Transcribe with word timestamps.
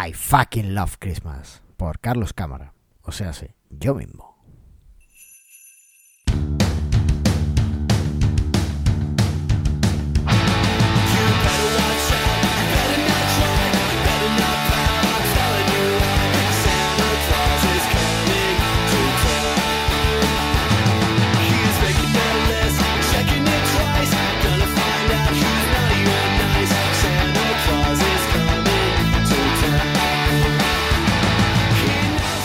I 0.00 0.12
fucking 0.12 0.76
love 0.76 0.98
Christmas 1.00 1.60
por 1.76 1.98
Carlos 1.98 2.32
Cámara. 2.32 2.72
O 3.02 3.10
sea, 3.10 3.32
sí, 3.32 3.48
yo 3.68 3.96
mismo. 3.96 4.27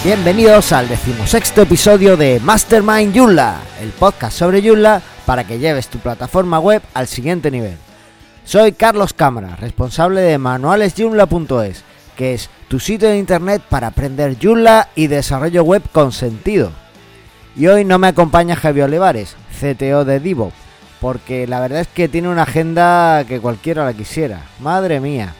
Bienvenidos 0.03 0.73
al 0.73 0.89
decimosexto 0.89 1.61
episodio 1.61 2.17
de 2.17 2.41
Mastermind 2.41 3.15
Joomla, 3.15 3.61
el 3.81 3.91
podcast 3.91 4.37
sobre 4.37 4.61
Joomla 4.61 5.01
para 5.25 5.45
que 5.45 5.59
lleves 5.59 5.87
tu 5.87 5.97
plataforma 5.99 6.59
web 6.59 6.81
al 6.93 7.07
siguiente 7.07 7.49
nivel. 7.49 7.77
Soy 8.43 8.73
Carlos 8.73 9.13
Cámara, 9.13 9.55
responsable 9.55 10.19
de 10.19 10.37
manualesjoomla.es, 10.37 11.85
que 12.17 12.33
es 12.33 12.49
tu 12.67 12.81
sitio 12.81 13.07
de 13.07 13.17
internet 13.17 13.61
para 13.69 13.87
aprender 13.87 14.35
Joomla 14.37 14.89
y 14.93 15.07
desarrollo 15.07 15.63
web 15.63 15.83
con 15.93 16.11
sentido. 16.11 16.73
Y 17.55 17.67
hoy 17.67 17.85
no 17.85 17.97
me 17.97 18.07
acompaña 18.07 18.57
Javi 18.57 18.81
Olivares, 18.81 19.37
CTO 19.57 20.03
de 20.03 20.19
Divo, 20.19 20.51
porque 20.99 21.47
la 21.47 21.61
verdad 21.61 21.79
es 21.79 21.87
que 21.87 22.09
tiene 22.09 22.27
una 22.27 22.43
agenda 22.43 23.23
que 23.25 23.39
cualquiera 23.39 23.85
la 23.85 23.93
quisiera. 23.93 24.41
Madre 24.59 24.99
mía. 24.99 25.33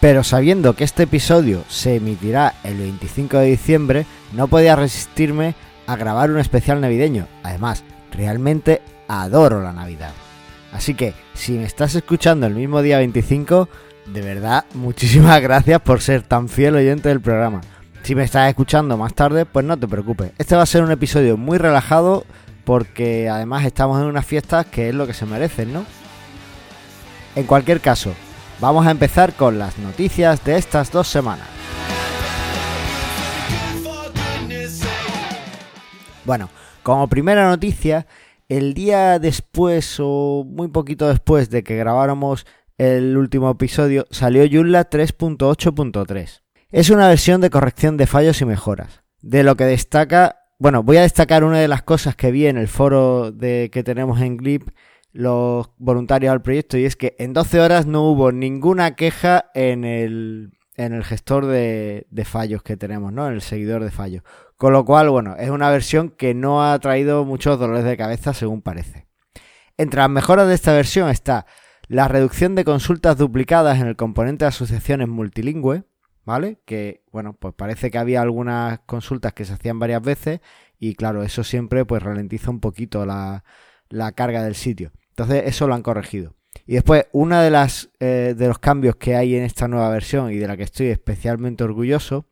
Pero 0.00 0.24
sabiendo 0.24 0.74
que 0.74 0.84
este 0.84 1.02
episodio 1.02 1.62
se 1.68 1.96
emitirá 1.96 2.54
el 2.64 2.78
25 2.78 3.36
de 3.36 3.46
diciembre, 3.46 4.06
no 4.32 4.48
podía 4.48 4.74
resistirme 4.74 5.54
a 5.86 5.96
grabar 5.96 6.30
un 6.30 6.38
especial 6.38 6.80
navideño. 6.80 7.26
Además, 7.42 7.84
realmente 8.10 8.80
adoro 9.08 9.62
la 9.62 9.74
Navidad. 9.74 10.12
Así 10.72 10.94
que, 10.94 11.12
si 11.34 11.52
me 11.52 11.64
estás 11.64 11.94
escuchando 11.94 12.46
el 12.46 12.54
mismo 12.54 12.80
día 12.80 12.96
25, 12.96 13.68
de 14.06 14.22
verdad, 14.22 14.64
muchísimas 14.74 15.40
gracias 15.42 15.80
por 15.82 16.00
ser 16.00 16.22
tan 16.22 16.48
fiel 16.48 16.76
oyente 16.76 17.10
del 17.10 17.20
programa. 17.20 17.60
Si 18.02 18.14
me 18.14 18.24
estás 18.24 18.48
escuchando 18.48 18.96
más 18.96 19.12
tarde, 19.12 19.44
pues 19.44 19.66
no 19.66 19.76
te 19.76 19.86
preocupes. 19.86 20.32
Este 20.38 20.56
va 20.56 20.62
a 20.62 20.66
ser 20.66 20.82
un 20.82 20.90
episodio 20.90 21.36
muy 21.36 21.58
relajado 21.58 22.24
porque 22.64 23.28
además 23.28 23.66
estamos 23.66 24.00
en 24.00 24.06
unas 24.06 24.24
fiestas 24.24 24.64
que 24.64 24.88
es 24.88 24.94
lo 24.94 25.06
que 25.06 25.12
se 25.12 25.26
merecen, 25.26 25.74
¿no? 25.74 25.84
En 27.36 27.44
cualquier 27.44 27.80
caso, 27.80 28.14
Vamos 28.60 28.86
a 28.86 28.90
empezar 28.90 29.32
con 29.32 29.58
las 29.58 29.78
noticias 29.78 30.44
de 30.44 30.58
estas 30.58 30.92
dos 30.92 31.08
semanas. 31.08 31.48
Bueno, 36.26 36.50
como 36.82 37.08
primera 37.08 37.48
noticia, 37.48 38.06
el 38.50 38.74
día 38.74 39.18
después 39.18 39.96
o 39.98 40.44
muy 40.46 40.68
poquito 40.68 41.08
después 41.08 41.48
de 41.48 41.64
que 41.64 41.76
grabáramos 41.76 42.46
el 42.76 43.16
último 43.16 43.50
episodio, 43.50 44.06
salió 44.10 44.44
Joomla 44.50 44.90
3.8.3. 44.90 46.42
Es 46.70 46.90
una 46.90 47.08
versión 47.08 47.40
de 47.40 47.48
corrección 47.48 47.96
de 47.96 48.06
fallos 48.06 48.42
y 48.42 48.44
mejoras. 48.44 49.02
De 49.22 49.42
lo 49.42 49.56
que 49.56 49.64
destaca, 49.64 50.44
bueno, 50.58 50.82
voy 50.82 50.98
a 50.98 51.02
destacar 51.02 51.44
una 51.44 51.58
de 51.58 51.68
las 51.68 51.82
cosas 51.82 52.14
que 52.14 52.30
vi 52.30 52.46
en 52.46 52.58
el 52.58 52.68
foro 52.68 53.32
de, 53.32 53.70
que 53.72 53.82
tenemos 53.82 54.20
en 54.20 54.36
Glip 54.36 54.68
los 55.12 55.70
voluntarios 55.78 56.32
al 56.32 56.42
proyecto 56.42 56.78
y 56.78 56.84
es 56.84 56.96
que 56.96 57.16
en 57.18 57.32
12 57.32 57.60
horas 57.60 57.86
no 57.86 58.02
hubo 58.10 58.32
ninguna 58.32 58.94
queja 58.94 59.50
en 59.54 59.84
el, 59.84 60.52
en 60.76 60.92
el 60.92 61.04
gestor 61.04 61.46
de, 61.46 62.06
fallos 62.24 62.62
que 62.62 62.76
tenemos, 62.76 63.12
¿no? 63.12 63.26
En 63.26 63.34
el 63.34 63.42
seguidor 63.42 63.82
de 63.82 63.90
fallos. 63.90 64.22
Con 64.56 64.72
lo 64.72 64.84
cual, 64.84 65.10
bueno, 65.10 65.36
es 65.36 65.50
una 65.50 65.70
versión 65.70 66.10
que 66.10 66.34
no 66.34 66.64
ha 66.64 66.78
traído 66.78 67.24
muchos 67.24 67.58
dolores 67.58 67.84
de 67.84 67.96
cabeza 67.96 68.34
según 68.34 68.62
parece. 68.62 69.06
Entre 69.76 70.00
las 70.00 70.10
mejoras 70.10 70.46
de 70.46 70.54
esta 70.54 70.72
versión 70.72 71.08
está 71.08 71.46
la 71.88 72.06
reducción 72.06 72.54
de 72.54 72.64
consultas 72.64 73.16
duplicadas 73.16 73.80
en 73.80 73.88
el 73.88 73.96
componente 73.96 74.44
de 74.44 74.50
asociaciones 74.50 75.08
multilingüe, 75.08 75.84
¿vale? 76.24 76.60
Que, 76.64 77.02
bueno, 77.10 77.32
pues 77.32 77.54
parece 77.54 77.90
que 77.90 77.98
había 77.98 78.22
algunas 78.22 78.80
consultas 78.80 79.32
que 79.32 79.44
se 79.44 79.54
hacían 79.54 79.78
varias 79.78 80.02
veces 80.02 80.40
y 80.78 80.94
claro, 80.94 81.22
eso 81.22 81.42
siempre 81.42 81.84
pues 81.84 82.02
ralentiza 82.02 82.50
un 82.50 82.60
poquito 82.60 83.04
la, 83.04 83.44
la 83.88 84.12
carga 84.12 84.42
del 84.42 84.54
sitio. 84.54 84.92
Entonces 85.10 85.44
eso 85.46 85.66
lo 85.66 85.74
han 85.74 85.82
corregido. 85.82 86.34
Y 86.66 86.74
después, 86.74 87.06
uno 87.12 87.40
de, 87.40 87.50
las, 87.50 87.90
eh, 88.00 88.34
de 88.36 88.48
los 88.48 88.58
cambios 88.58 88.96
que 88.96 89.16
hay 89.16 89.34
en 89.34 89.42
esta 89.42 89.68
nueva 89.68 89.90
versión 89.90 90.32
y 90.32 90.36
de 90.36 90.46
la 90.46 90.56
que 90.56 90.62
estoy 90.62 90.88
especialmente 90.88 91.64
orgulloso 91.64 92.26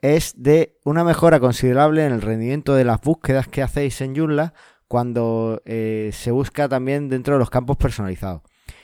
es 0.00 0.34
de 0.36 0.78
una 0.84 1.04
mejora 1.04 1.40
considerable 1.40 2.04
en 2.04 2.12
el 2.12 2.22
rendimiento 2.22 2.74
de 2.74 2.84
las 2.84 3.00
búsquedas 3.00 3.48
que 3.48 3.62
hacéis 3.62 4.00
en 4.00 4.14
Joomla 4.14 4.54
cuando 4.88 5.62
eh, 5.64 6.10
se 6.12 6.30
busca 6.30 6.68
también 6.68 7.08
dentro 7.08 7.34
de 7.34 7.40
los 7.40 7.50
campos 7.50 7.76
personalizados. 7.76 8.42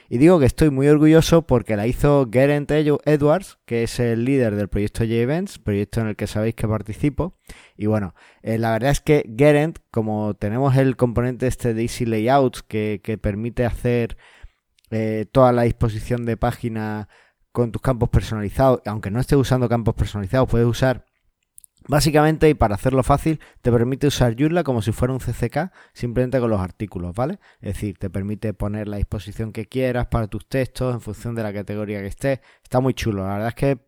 Y 0.08 0.18
digo 0.18 0.38
que 0.38 0.46
estoy 0.46 0.70
muy 0.70 0.88
orgulloso 0.88 1.46
porque 1.46 1.76
la 1.76 1.86
hizo 1.86 2.28
Geraint 2.30 2.70
Edwards, 2.70 3.58
que 3.64 3.84
es 3.84 3.98
el 3.98 4.24
líder 4.24 4.56
del 4.56 4.68
proyecto 4.68 5.04
J-Events, 5.04 5.58
proyecto 5.58 6.00
en 6.00 6.08
el 6.08 6.16
que 6.16 6.26
sabéis 6.26 6.54
que 6.54 6.68
participo. 6.68 7.38
Y 7.76 7.86
bueno, 7.86 8.14
eh, 8.42 8.58
la 8.58 8.72
verdad 8.72 8.90
es 8.90 9.00
que 9.00 9.24
Geraint, 9.36 9.78
como 9.90 10.34
tenemos 10.34 10.76
el 10.76 10.96
componente 10.96 11.46
este 11.46 11.74
de 11.74 11.82
Easy 11.82 12.04
Layouts 12.04 12.62
que, 12.62 13.18
permite 13.20 13.64
hacer 13.64 14.16
eh, 14.90 15.26
toda 15.30 15.52
la 15.52 15.62
disposición 15.62 16.24
de 16.26 16.36
página 16.36 17.08
con 17.52 17.72
tus 17.72 17.82
campos 17.82 18.08
personalizados, 18.08 18.80
aunque 18.86 19.10
no 19.10 19.20
estés 19.20 19.38
usando 19.38 19.68
campos 19.68 19.94
personalizados, 19.94 20.48
puedes 20.48 20.66
usar 20.66 21.04
Básicamente, 21.88 22.48
y 22.48 22.54
para 22.54 22.74
hacerlo 22.74 23.02
fácil, 23.02 23.40
te 23.60 23.72
permite 23.72 24.06
usar 24.06 24.36
Joomla 24.38 24.62
como 24.62 24.82
si 24.82 24.92
fuera 24.92 25.12
un 25.12 25.20
CCK, 25.20 25.72
simplemente 25.92 26.38
con 26.38 26.50
los 26.50 26.60
artículos, 26.60 27.14
¿vale? 27.14 27.38
Es 27.60 27.74
decir, 27.74 27.98
te 27.98 28.10
permite 28.10 28.54
poner 28.54 28.88
la 28.88 28.98
disposición 28.98 29.52
que 29.52 29.66
quieras 29.66 30.06
para 30.06 30.28
tus 30.28 30.48
textos 30.48 30.94
en 30.94 31.00
función 31.00 31.34
de 31.34 31.42
la 31.42 31.52
categoría 31.52 32.00
que 32.00 32.06
estés. 32.06 32.40
Está 32.62 32.80
muy 32.80 32.94
chulo, 32.94 33.26
la 33.26 33.34
verdad 33.34 33.48
es 33.48 33.54
que 33.54 33.78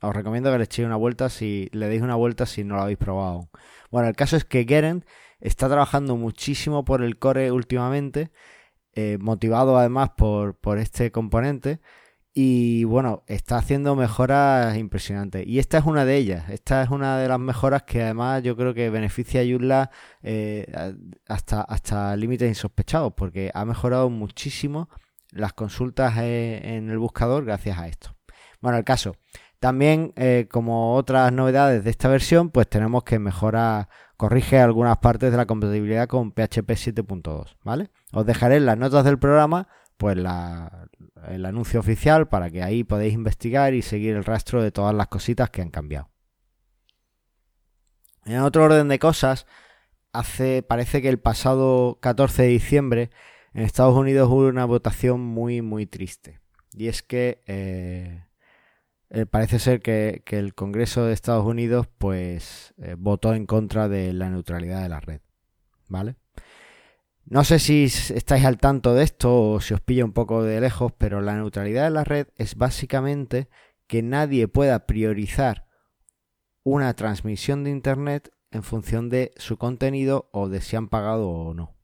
os 0.00 0.14
recomiendo 0.14 0.50
que 0.50 0.58
le 0.58 0.64
echéis 0.64 0.86
una 0.86 0.96
vuelta 0.96 1.28
si 1.28 1.68
le 1.72 1.88
deis 1.88 2.02
una 2.02 2.14
vuelta 2.14 2.44
si 2.46 2.62
no 2.64 2.76
lo 2.76 2.82
habéis 2.82 2.98
probado 2.98 3.48
Bueno, 3.90 4.08
el 4.08 4.16
caso 4.16 4.36
es 4.36 4.44
que 4.44 4.64
Geren 4.64 5.04
está 5.40 5.68
trabajando 5.68 6.16
muchísimo 6.16 6.84
por 6.84 7.02
el 7.02 7.18
core 7.18 7.52
últimamente, 7.52 8.30
eh, 8.94 9.18
motivado 9.20 9.78
además 9.78 10.10
por, 10.16 10.56
por 10.56 10.78
este 10.78 11.10
componente. 11.10 11.80
Y 12.36 12.82
bueno, 12.82 13.22
está 13.28 13.58
haciendo 13.58 13.94
mejoras 13.94 14.76
impresionantes. 14.76 15.46
Y 15.46 15.60
esta 15.60 15.78
es 15.78 15.84
una 15.84 16.04
de 16.04 16.16
ellas. 16.16 16.50
Esta 16.50 16.82
es 16.82 16.90
una 16.90 17.16
de 17.16 17.28
las 17.28 17.38
mejoras 17.38 17.84
que 17.84 18.02
además 18.02 18.42
yo 18.42 18.56
creo 18.56 18.74
que 18.74 18.90
beneficia 18.90 19.40
a 19.40 19.44
Joomla 19.44 19.90
eh, 20.20 20.66
hasta, 21.28 21.62
hasta 21.62 22.16
límites 22.16 22.48
insospechados, 22.48 23.12
porque 23.16 23.52
ha 23.54 23.64
mejorado 23.64 24.10
muchísimo 24.10 24.88
las 25.30 25.52
consultas 25.52 26.16
eh, 26.18 26.60
en 26.76 26.90
el 26.90 26.98
buscador 26.98 27.44
gracias 27.44 27.78
a 27.78 27.86
esto. 27.86 28.16
Bueno, 28.60 28.78
el 28.78 28.84
caso. 28.84 29.14
También, 29.60 30.12
eh, 30.16 30.48
como 30.50 30.94
otras 30.94 31.32
novedades 31.32 31.84
de 31.84 31.90
esta 31.90 32.08
versión, 32.08 32.50
pues 32.50 32.68
tenemos 32.68 33.04
que 33.04 33.18
mejora, 33.20 33.88
corrige 34.16 34.58
algunas 34.58 34.98
partes 34.98 35.30
de 35.30 35.36
la 35.36 35.46
compatibilidad 35.46 36.08
con 36.08 36.32
PHP 36.32 36.70
7.2, 36.70 37.56
¿vale? 37.62 37.90
Os 38.12 38.26
dejaré 38.26 38.56
en 38.56 38.66
las 38.66 38.76
notas 38.76 39.04
del 39.04 39.18
programa 39.18 39.68
pues 39.96 40.16
la, 40.16 40.88
el 41.28 41.46
anuncio 41.46 41.80
oficial 41.80 42.28
para 42.28 42.50
que 42.50 42.62
ahí 42.62 42.84
podéis 42.84 43.14
investigar 43.14 43.74
y 43.74 43.82
seguir 43.82 44.16
el 44.16 44.24
rastro 44.24 44.62
de 44.62 44.72
todas 44.72 44.94
las 44.94 45.08
cositas 45.08 45.50
que 45.50 45.62
han 45.62 45.70
cambiado. 45.70 46.10
En 48.24 48.40
otro 48.40 48.64
orden 48.64 48.88
de 48.88 48.98
cosas, 48.98 49.46
hace 50.12 50.62
parece 50.62 51.02
que 51.02 51.08
el 51.08 51.18
pasado 51.18 51.98
14 52.00 52.42
de 52.42 52.48
diciembre 52.48 53.10
en 53.52 53.62
Estados 53.62 53.96
Unidos 53.96 54.28
hubo 54.30 54.48
una 54.48 54.64
votación 54.64 55.20
muy 55.20 55.60
muy 55.60 55.86
triste 55.86 56.40
y 56.72 56.88
es 56.88 57.02
que 57.02 57.42
eh, 57.46 58.24
eh, 59.10 59.26
parece 59.26 59.58
ser 59.58 59.80
que, 59.80 60.22
el 60.26 60.54
Congreso 60.54 61.04
de 61.04 61.12
Estados 61.12 61.44
Unidos 61.44 61.86
pues 61.98 62.74
eh, 62.78 62.96
votó 62.98 63.34
en 63.34 63.46
contra 63.46 63.88
de 63.88 64.12
la 64.12 64.30
neutralidad 64.30 64.82
de 64.82 64.88
la 64.88 65.00
red, 65.00 65.20
¿vale? 65.88 66.16
No 67.26 67.42
sé 67.42 67.58
si 67.58 67.84
estáis 67.84 68.44
al 68.44 68.58
tanto 68.58 68.94
de 68.94 69.02
esto 69.02 69.52
o 69.52 69.60
si 69.60 69.72
os 69.72 69.80
pilla 69.80 70.04
un 70.04 70.12
poco 70.12 70.42
de 70.42 70.60
lejos, 70.60 70.92
pero 70.98 71.22
la 71.22 71.34
neutralidad 71.34 71.84
de 71.84 71.90
la 71.90 72.04
red 72.04 72.26
es 72.36 72.56
básicamente 72.56 73.48
que 73.86 74.02
nadie 74.02 74.46
pueda 74.46 74.86
priorizar 74.86 75.66
una 76.64 76.94
transmisión 76.94 77.64
de 77.64 77.70
Internet 77.70 78.30
en 78.50 78.62
función 78.62 79.08
de 79.08 79.32
su 79.36 79.56
contenido 79.56 80.28
o 80.32 80.48
de 80.48 80.60
si 80.60 80.76
han 80.76 80.88
pagado 80.88 81.28
o 81.28 81.54
no. 81.54 81.74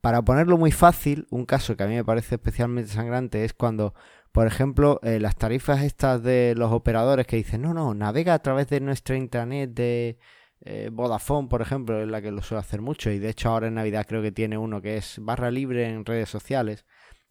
Para 0.00 0.22
ponerlo 0.22 0.58
muy 0.58 0.72
fácil, 0.72 1.26
un 1.30 1.46
caso 1.46 1.76
que 1.76 1.84
a 1.84 1.86
mí 1.86 1.94
me 1.94 2.04
parece 2.04 2.34
especialmente 2.34 2.90
sangrante 2.90 3.44
es 3.44 3.52
cuando, 3.54 3.94
por 4.32 4.46
ejemplo, 4.46 5.00
eh, 5.02 5.20
las 5.20 5.36
tarifas 5.36 5.82
estas 5.82 6.22
de 6.22 6.54
los 6.56 6.72
operadores 6.72 7.26
que 7.26 7.36
dicen, 7.36 7.62
no, 7.62 7.72
no, 7.72 7.94
navega 7.94 8.34
a 8.34 8.42
través 8.42 8.68
de 8.68 8.80
nuestra 8.80 9.16
intranet 9.16 9.70
de 9.70 10.18
eh, 10.64 10.90
Vodafone, 10.92 11.48
por 11.48 11.60
ejemplo, 11.60 12.00
es 12.00 12.08
la 12.08 12.22
que 12.22 12.30
lo 12.30 12.42
suele 12.42 12.60
hacer 12.60 12.80
mucho 12.80 13.10
y 13.10 13.18
de 13.18 13.30
hecho 13.30 13.50
ahora 13.50 13.66
en 13.66 13.74
Navidad 13.74 14.06
creo 14.08 14.22
que 14.22 14.32
tiene 14.32 14.56
uno 14.56 14.80
que 14.80 14.96
es 14.96 15.16
barra 15.20 15.50
libre 15.50 15.88
en 15.88 16.04
redes 16.04 16.28
sociales. 16.28 16.84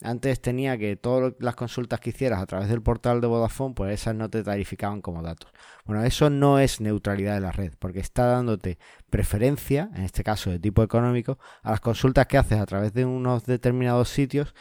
Antes 0.03 0.41
tenía 0.41 0.77
que 0.79 0.95
todas 0.95 1.33
las 1.39 1.55
consultas 1.55 1.99
que 1.99 2.09
hicieras 2.09 2.41
a 2.41 2.47
través 2.47 2.69
del 2.69 2.81
portal 2.81 3.21
de 3.21 3.27
Vodafone, 3.27 3.75
pues 3.75 3.93
esas 3.93 4.15
no 4.15 4.29
te 4.29 4.43
tarificaban 4.43 4.99
como 4.99 5.21
datos. 5.21 5.51
Bueno, 5.85 6.03
eso 6.03 6.29
no 6.31 6.57
es 6.59 6.81
neutralidad 6.81 7.35
de 7.35 7.41
la 7.41 7.51
red, 7.51 7.73
porque 7.77 7.99
está 7.99 8.25
dándote 8.25 8.79
preferencia, 9.11 9.91
en 9.95 10.03
este 10.03 10.23
caso 10.23 10.49
de 10.49 10.59
tipo 10.59 10.81
económico, 10.81 11.37
a 11.61 11.71
las 11.71 11.81
consultas 11.81 12.25
que 12.25 12.39
haces 12.39 12.59
a 12.59 12.65
través 12.65 12.93
de 12.93 13.05
unos 13.05 13.45
determinados 13.45 14.09
sitios 14.09 14.55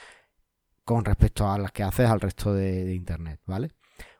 con 0.85 1.05
respecto 1.05 1.51
a 1.51 1.59
las 1.59 1.73
que 1.73 1.85
haces 1.85 2.09
al 2.09 2.21
resto 2.21 2.53
de, 2.53 2.95
Internet, 2.95 3.41
¿vale? 3.47 3.73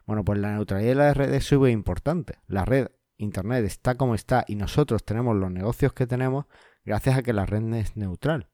Bueno, 0.07 0.25
pues 0.25 0.39
la 0.39 0.53
neutralidad 0.53 0.89
de 0.89 0.95
la 0.95 1.13
red 1.13 1.33
es 1.33 1.45
súper 1.45 1.69
importante. 1.69 2.39
La 2.47 2.65
red 2.65 2.87
Internet 3.21 3.65
está 3.65 3.95
como 3.95 4.15
está 4.15 4.43
y 4.47 4.55
nosotros 4.55 5.03
tenemos 5.03 5.35
los 5.35 5.51
negocios 5.51 5.93
que 5.93 6.07
tenemos 6.07 6.45
gracias 6.85 7.17
a 7.17 7.23
que 7.23 7.33
la 7.33 7.45
red 7.45 7.73
es 7.73 7.95
neutral. 7.95 8.47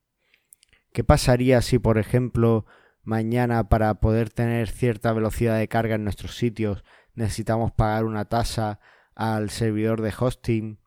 ¿Qué 0.93 1.03
pasaría 1.03 1.61
si, 1.61 1.79
por 1.79 1.97
ejemplo, 1.97 2.65
mañana 3.03 3.69
para 3.69 3.93
poder 3.95 4.29
tener 4.29 4.69
cierta 4.69 5.13
velocidad 5.13 5.57
de 5.57 5.67
carga 5.67 5.95
en 5.95 6.03
nuestros 6.03 6.35
sitios 6.35 6.83
necesitamos 7.15 7.71
pagar 7.71 8.05
una 8.05 8.25
tasa 8.25 8.79
al 9.15 9.49
servidor 9.49 10.01
de 10.01 10.13
hosting 10.17 10.79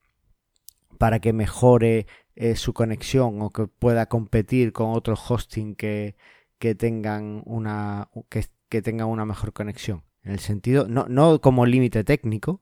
para 0.98 1.18
que 1.18 1.32
mejore 1.32 2.06
eh, 2.36 2.56
su 2.56 2.72
conexión 2.72 3.40
o 3.40 3.50
que 3.50 3.66
pueda 3.66 4.06
competir 4.06 4.72
con 4.72 4.90
otros 4.90 5.28
hosting 5.28 5.74
que, 5.74 6.14
que 6.58 6.74
tengan 6.74 7.42
una 7.46 8.10
que, 8.28 8.82
tengan 8.82 9.08
una 9.08 9.24
mejor 9.24 9.52
conexión 9.52 10.04
en 10.22 10.32
el 10.32 10.40
sentido 10.40 10.86
no, 10.88 11.06
no 11.08 11.40
como 11.40 11.66
límite 11.66 12.04
técnico 12.04 12.60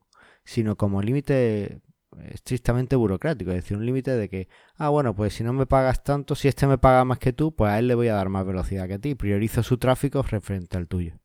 sino 0.48 0.76
como 0.76 1.02
límite 1.02 1.82
estrictamente 2.30 2.96
burocrático, 2.96 3.50
es 3.50 3.56
decir, 3.56 3.76
un 3.76 3.84
límite 3.84 4.12
de 4.12 4.30
que, 4.30 4.48
ah, 4.76 4.88
bueno, 4.88 5.14
pues 5.14 5.34
si 5.34 5.44
no 5.44 5.52
me 5.52 5.66
pagas 5.66 6.02
tanto, 6.02 6.34
si 6.34 6.48
este 6.48 6.66
me 6.66 6.78
paga 6.78 7.04
más 7.04 7.18
que 7.18 7.34
tú, 7.34 7.54
pues 7.54 7.70
a 7.70 7.78
él 7.78 7.86
le 7.86 7.94
voy 7.94 8.08
a 8.08 8.14
dar 8.14 8.30
más 8.30 8.46
velocidad 8.46 8.88
que 8.88 8.94
a 8.94 8.98
ti, 8.98 9.14
priorizo 9.14 9.62
su 9.62 9.76
tráfico 9.76 10.22
frente 10.22 10.78
al 10.78 10.88
tuyo. 10.88 11.18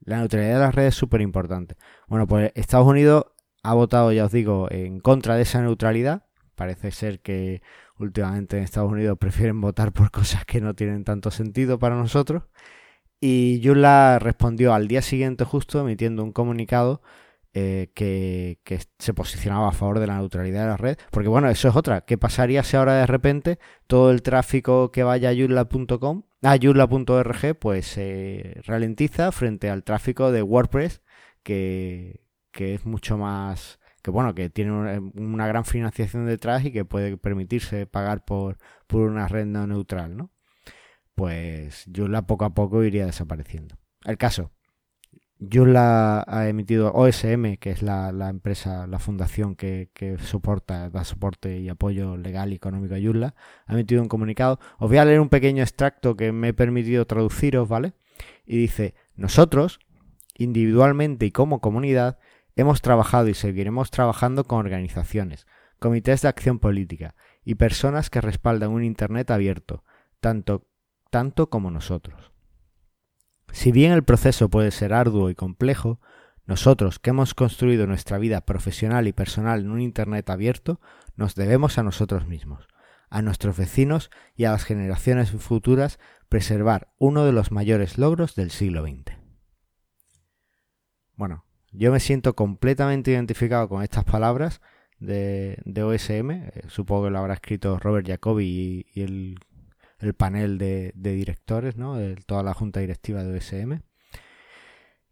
La 0.00 0.18
neutralidad 0.18 0.54
de 0.54 0.60
las 0.60 0.74
redes 0.76 0.94
es 0.94 0.98
súper 0.98 1.22
importante. 1.22 1.74
Bueno, 2.06 2.28
pues 2.28 2.52
Estados 2.54 2.86
Unidos 2.86 3.26
ha 3.64 3.74
votado, 3.74 4.12
ya 4.12 4.26
os 4.26 4.32
digo, 4.32 4.68
en 4.70 5.00
contra 5.00 5.34
de 5.34 5.42
esa 5.42 5.60
neutralidad. 5.60 6.24
Parece 6.54 6.92
ser 6.92 7.20
que 7.20 7.62
últimamente 7.98 8.58
en 8.58 8.62
Estados 8.62 8.92
Unidos 8.92 9.18
prefieren 9.20 9.60
votar 9.60 9.92
por 9.92 10.12
cosas 10.12 10.44
que 10.44 10.60
no 10.60 10.74
tienen 10.74 11.02
tanto 11.02 11.32
sentido 11.32 11.80
para 11.80 11.96
nosotros. 11.96 12.44
Y 13.20 13.58
Yula 13.58 14.20
respondió 14.20 14.72
al 14.72 14.86
día 14.86 15.02
siguiente 15.02 15.44
justo 15.44 15.80
emitiendo 15.80 16.22
un 16.22 16.30
comunicado 16.30 17.02
eh, 17.58 17.90
que, 17.94 18.58
se 18.98 19.14
posicionaba 19.14 19.70
a 19.70 19.72
favor 19.72 19.98
de 19.98 20.06
la 20.06 20.18
neutralidad 20.18 20.64
de 20.64 20.68
la 20.68 20.76
red. 20.76 20.98
Porque 21.10 21.30
bueno, 21.30 21.48
eso 21.48 21.68
es 21.70 21.74
otra. 21.74 22.02
¿Qué 22.02 22.18
pasaría 22.18 22.62
si 22.62 22.76
ahora 22.76 22.96
de 22.96 23.06
repente 23.06 23.58
todo 23.86 24.10
el 24.10 24.20
tráfico 24.20 24.92
que 24.92 25.02
vaya 25.04 25.30
a 25.30 25.34
joomla.com, 25.34 26.24
a 26.42 26.58
joomla.org, 26.58 27.58
pues 27.58 27.86
se 27.86 28.60
ralentiza 28.66 29.32
frente 29.32 29.70
al 29.70 29.84
tráfico 29.84 30.32
de 30.32 30.42
WordPress, 30.42 31.00
que, 31.42 32.20
es 32.52 32.84
mucho 32.84 33.16
más 33.16 33.80
que 34.02 34.10
bueno, 34.10 34.34
que 34.34 34.50
tiene 34.50 34.72
una, 35.14 35.46
gran 35.46 35.64
financiación 35.64 36.26
detrás 36.26 36.62
y 36.62 36.72
que 36.72 36.84
puede 36.84 37.16
permitirse 37.16 37.86
pagar 37.86 38.26
por, 38.26 38.58
por 38.86 39.00
una 39.08 39.28
red 39.28 39.46
neutral, 39.46 40.14
¿no? 40.14 40.30
Pues 41.14 41.86
Joomla 41.90 42.26
poco 42.26 42.44
a 42.44 42.52
poco 42.52 42.84
iría 42.84 43.06
desapareciendo. 43.06 43.78
El 44.04 44.18
caso, 44.18 44.52
Joomla 45.38 46.24
ha 46.26 46.48
emitido 46.48 46.92
OSM, 46.94 47.56
que 47.58 47.70
es 47.70 47.82
la, 47.82 48.08
empresa, 48.28 48.86
la 48.86 48.98
fundación 48.98 49.54
que, 49.54 49.90
soporta, 50.22 50.88
da 50.88 51.04
soporte 51.04 51.58
y 51.58 51.68
apoyo 51.68 52.16
legal 52.16 52.52
y 52.52 52.56
económico 52.56 52.94
a 52.94 53.00
Joomla, 53.00 53.34
ha 53.66 53.72
emitido 53.74 54.00
un 54.00 54.08
comunicado. 54.08 54.58
Os 54.78 54.88
voy 54.88 54.98
a 54.98 55.04
leer 55.04 55.20
un 55.20 55.28
pequeño 55.28 55.62
extracto 55.62 56.16
que 56.16 56.32
me 56.32 56.48
he 56.48 56.54
permitido 56.54 57.06
traduciros, 57.06 57.68
¿vale? 57.68 57.92
Y 58.46 58.56
dice, 58.56 58.94
nosotros, 59.14 59.78
individualmente 60.38 61.26
y 61.26 61.32
como 61.32 61.60
comunidad, 61.60 62.18
hemos 62.54 62.80
trabajado 62.80 63.28
y 63.28 63.34
seguiremos 63.34 63.90
trabajando 63.90 64.44
con 64.44 64.60
organizaciones, 64.60 65.46
comités 65.78 66.22
de 66.22 66.28
acción 66.28 66.58
política 66.58 67.14
y 67.44 67.56
personas 67.56 68.08
que 68.08 68.22
respaldan 68.22 68.70
un 68.70 68.82
Internet 68.82 69.30
abierto, 69.30 69.84
tanto, 70.20 70.66
tanto 71.10 71.50
como 71.50 71.70
nosotros. 71.70 72.35
Si 73.56 73.72
bien 73.72 73.92
el 73.92 74.04
proceso 74.04 74.50
puede 74.50 74.70
ser 74.70 74.92
arduo 74.92 75.30
y 75.30 75.34
complejo, 75.34 75.98
nosotros 76.44 76.98
que 76.98 77.08
hemos 77.08 77.32
construido 77.32 77.86
nuestra 77.86 78.18
vida 78.18 78.42
profesional 78.42 79.08
y 79.08 79.14
personal 79.14 79.60
en 79.60 79.70
un 79.70 79.80
Internet 79.80 80.28
abierto, 80.28 80.78
nos 81.16 81.34
debemos 81.34 81.78
a 81.78 81.82
nosotros 81.82 82.26
mismos, 82.26 82.68
a 83.08 83.22
nuestros 83.22 83.56
vecinos 83.56 84.10
y 84.36 84.44
a 84.44 84.50
las 84.50 84.64
generaciones 84.64 85.30
futuras 85.30 85.98
preservar 86.28 86.92
uno 86.98 87.24
de 87.24 87.32
los 87.32 87.50
mayores 87.50 87.96
logros 87.96 88.34
del 88.34 88.50
siglo 88.50 88.82
XX. 88.82 89.16
Bueno, 91.14 91.46
yo 91.72 91.90
me 91.92 92.00
siento 92.00 92.36
completamente 92.36 93.12
identificado 93.12 93.70
con 93.70 93.82
estas 93.82 94.04
palabras 94.04 94.60
de, 94.98 95.62
OSM, 95.82 96.30
eh, 96.30 96.62
supongo 96.68 97.04
que 97.04 97.10
lo 97.10 97.20
habrá 97.20 97.32
escrito 97.32 97.78
Robert 97.78 98.06
Jacobi 98.06 98.84
y 98.92 99.00
el 99.00 99.38
el 99.98 100.14
panel 100.14 100.58
de, 100.58 100.92
directores, 100.94 101.76
¿no? 101.76 101.96
De 101.96 102.16
toda 102.16 102.42
la 102.42 102.54
junta 102.54 102.80
directiva 102.80 103.22
de 103.22 103.36
OSM. 103.36 103.80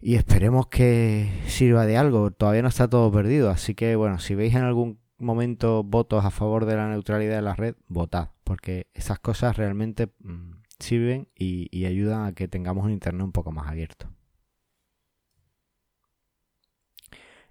Y 0.00 0.16
esperemos 0.16 0.66
que 0.66 1.30
sirva 1.46 1.86
de 1.86 1.96
algo. 1.96 2.30
Todavía 2.30 2.62
no 2.62 2.68
está 2.68 2.88
todo 2.88 3.10
perdido. 3.10 3.50
Así 3.50 3.74
que, 3.74 3.96
bueno, 3.96 4.18
si 4.18 4.34
veis 4.34 4.54
en 4.54 4.62
algún 4.62 5.00
momento 5.18 5.82
votos 5.82 6.24
a 6.24 6.30
favor 6.30 6.66
de 6.66 6.76
la 6.76 6.88
neutralidad 6.88 7.36
de 7.36 7.42
la 7.42 7.54
red, 7.54 7.74
votad. 7.88 8.30
Porque 8.44 8.88
esas 8.92 9.18
cosas 9.18 9.56
realmente 9.56 10.12
mm, 10.20 10.62
sirven 10.78 11.28
y, 11.34 11.68
y 11.76 11.86
ayudan 11.86 12.26
a 12.26 12.34
que 12.34 12.48
tengamos 12.48 12.84
un 12.84 12.90
Internet 12.90 13.24
un 13.24 13.32
poco 13.32 13.50
más 13.52 13.68
abierto. 13.68 14.10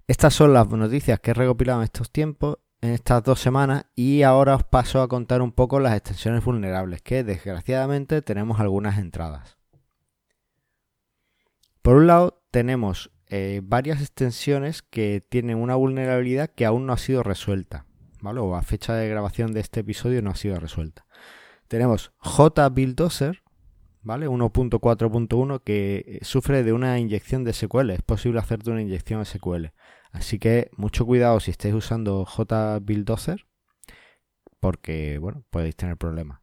Estas 0.06 0.33
son 0.33 0.53
las 0.53 0.68
noticias 0.68 1.19
que 1.19 1.31
he 1.31 1.33
recopilado 1.33 1.79
en 1.79 1.86
estos 1.86 2.12
tiempos 2.12 2.57
en 2.83 2.91
estas 2.91 3.24
dos 3.24 3.39
semanas 3.39 3.85
y 3.95 4.24
ahora 4.24 4.56
os 4.56 4.65
paso 4.65 5.01
a 5.01 5.07
contar 5.07 5.41
un 5.41 5.53
poco 5.53 5.80
las 5.80 5.95
extensiones 5.95 6.44
vulnerables 6.44 7.01
que 7.01 7.24
desgraciadamente 7.24 8.21
tenemos 8.21 8.59
algunas 8.59 8.97
entradas. 8.97 9.57
Por 11.81 11.95
un 11.95 12.07
lado 12.07 12.44
tenemos 12.51 13.09
eh, 13.27 13.62
varias 13.63 14.01
extensiones 14.01 14.81
que 14.81 15.25
tienen 15.27 15.59
una 15.59 15.75
vulnerabilidad 15.75 16.50
que 16.50 16.65
aún 16.65 16.85
no 16.85 16.91
ha 16.91 16.97
sido 16.97 17.24
resuelta, 17.24 17.85
¿vale? 18.21 18.41
O 18.41 18.53
a 18.53 18.62
fecha 18.63 18.94
de 18.95 19.07
grabación 19.07 19.53
de 19.53 19.62
este 19.62 19.79
episodio 19.79 20.21
no 20.21 20.31
ha 20.31 20.36
sido 20.36 20.59
resuelta. 20.59 21.06
Tenemos 21.69 22.12
JBuildozer, 22.21 23.44
¿vale? 24.01 24.27
1.4.1 24.27 25.62
que 25.63 26.19
sufre 26.21 26.63
de 26.63 26.74
una 26.74 27.00
inyección 27.00 27.45
de 27.45 27.53
SQL, 27.53 27.91
es 27.91 28.01
posible 28.01 28.39
hacerte 28.39 28.71
una 28.71 28.81
inyección 28.81 29.25
SQL. 29.25 29.68
Así 30.13 30.39
que 30.39 30.69
mucho 30.77 31.06
cuidado 31.06 31.39
si 31.39 31.51
estáis 31.51 31.74
usando 31.74 32.25
JBuildozer, 32.25 33.48
porque 34.60 35.17
bueno, 35.17 35.43
podéis 35.50 35.75
tener 35.75 35.98
problemas. 35.98 36.39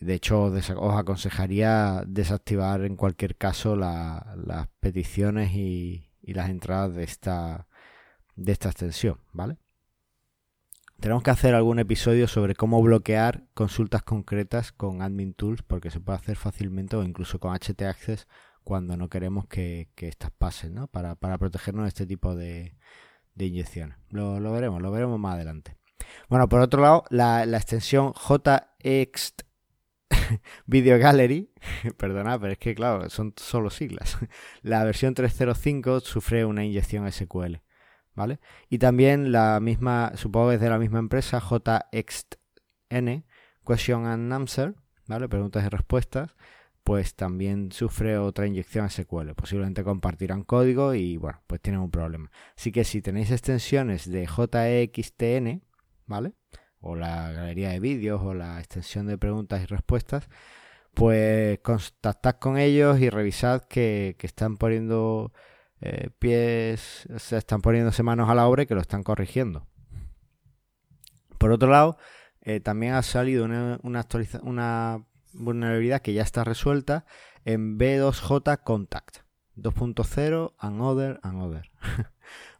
De 0.00 0.14
hecho, 0.14 0.44
os 0.44 0.96
aconsejaría 0.96 2.02
desactivar 2.06 2.84
en 2.84 2.96
cualquier 2.96 3.36
caso 3.36 3.76
las 3.76 4.68
peticiones 4.80 5.52
y, 5.54 6.08
las 6.22 6.50
entradas 6.50 6.94
de 6.94 7.04
esta, 7.04 7.66
de 8.36 8.52
esta 8.52 8.68
extensión, 8.68 9.18
¿vale? 9.32 9.58
Tenemos 11.00 11.24
que 11.24 11.30
hacer 11.30 11.54
algún 11.54 11.80
episodio 11.80 12.28
sobre 12.28 12.54
cómo 12.54 12.80
bloquear 12.80 13.44
consultas 13.54 14.02
concretas 14.02 14.70
con 14.70 15.02
Admin 15.02 15.34
Tools, 15.34 15.62
porque 15.62 15.90
se 15.90 16.00
puede 16.00 16.18
hacer 16.18 16.36
fácilmente 16.36 16.94
o 16.94 17.02
incluso 17.02 17.40
con 17.40 17.54
HT 17.54 17.82
Access 17.82 18.28
cuando 18.64 18.96
no 18.96 19.08
queremos 19.08 19.46
que, 19.46 19.88
que 19.94 20.08
estas 20.08 20.30
pasen, 20.30 20.74
¿no? 20.74 20.86
Para, 20.86 21.16
protegernos 21.16 21.84
de 21.84 21.88
este 21.88 22.06
tipo 22.06 22.34
de, 22.34 22.76
inyecciones. 23.36 23.96
Lo, 24.10 24.40
veremos, 24.52 24.80
lo 24.80 24.90
veremos 24.90 25.18
más 25.18 25.34
adelante. 25.34 25.76
Bueno, 26.28 26.48
por 26.48 26.60
otro 26.60 26.82
lado, 26.82 27.04
la, 27.10 27.44
extensión 27.44 28.12
JX 28.12 29.34
Video 30.66 30.98
Gallery, 30.98 31.50
perdona, 31.96 32.38
pero 32.38 32.52
es 32.52 32.58
que 32.58 32.74
claro, 32.74 33.08
son 33.10 33.34
solo 33.36 33.70
siglas. 33.70 34.18
La 34.62 34.84
versión 34.84 35.14
305 35.14 36.00
sufre 36.00 36.44
una 36.44 36.64
inyección 36.64 37.10
SQL, 37.10 37.62
¿vale? 38.14 38.40
Y 38.68 38.78
también 38.78 39.32
la 39.32 39.58
misma, 39.60 40.12
supongo 40.16 40.50
que 40.50 40.56
es 40.56 40.60
de 40.60 40.70
la 40.70 40.78
misma 40.78 40.98
empresa, 40.98 41.40
JXN, 41.40 43.24
Question 43.66 44.06
and 44.06 44.32
Answer, 44.32 44.74
¿vale? 45.06 45.28
Preguntas 45.28 45.64
y 45.64 45.68
respuestas, 45.68 46.34
pues 46.84 47.14
también 47.14 47.72
sufre 47.72 48.18
otra 48.18 48.46
inyección 48.46 48.90
SQL. 48.90 49.34
Posiblemente 49.34 49.84
compartirán 49.84 50.42
código 50.42 50.94
y 50.94 51.16
bueno, 51.16 51.40
pues 51.46 51.60
tienen 51.60 51.80
un 51.80 51.90
problema. 51.90 52.30
Así 52.56 52.72
que 52.72 52.84
si 52.84 53.02
tenéis 53.02 53.30
extensiones 53.30 54.10
de 54.10 54.26
JXTN, 54.26 55.62
¿vale? 56.06 56.34
O 56.80 56.96
la 56.96 57.30
galería 57.32 57.70
de 57.70 57.80
vídeos 57.80 58.20
o 58.22 58.34
la 58.34 58.58
extensión 58.58 59.06
de 59.06 59.18
preguntas 59.18 59.62
y 59.62 59.66
respuestas, 59.66 60.28
pues 60.94 61.60
contactad 61.60 62.36
con 62.36 62.58
ellos 62.58 63.00
y 63.00 63.10
revisad 63.10 63.62
que, 63.62 64.16
están 64.20 64.56
poniendo 64.56 65.32
eh, 65.80 66.10
pies, 66.18 67.08
se 67.16 67.36
están 67.36 67.62
poniéndose 67.62 68.02
manos 68.02 68.28
a 68.28 68.34
la 68.34 68.46
obra 68.46 68.64
y 68.64 68.66
que 68.66 68.74
lo 68.74 68.80
están 68.80 69.02
corrigiendo. 69.02 69.66
Por 71.38 71.52
otro 71.52 71.70
lado, 71.70 71.96
eh, 72.40 72.60
también 72.60 72.94
ha 72.94 73.02
salido 73.02 73.44
una, 73.44 73.78
una, 73.82 74.06
una 74.42 75.04
vulnerabilidad 75.32 76.02
que 76.02 76.12
ya 76.12 76.22
está 76.22 76.44
resuelta 76.44 77.04
en 77.44 77.78
B2J 77.78 78.62
Contact 78.62 79.18
2.0 79.56 80.54
and 80.58 80.80
other 80.80 81.20
and 81.22 81.42
other. 81.42 81.70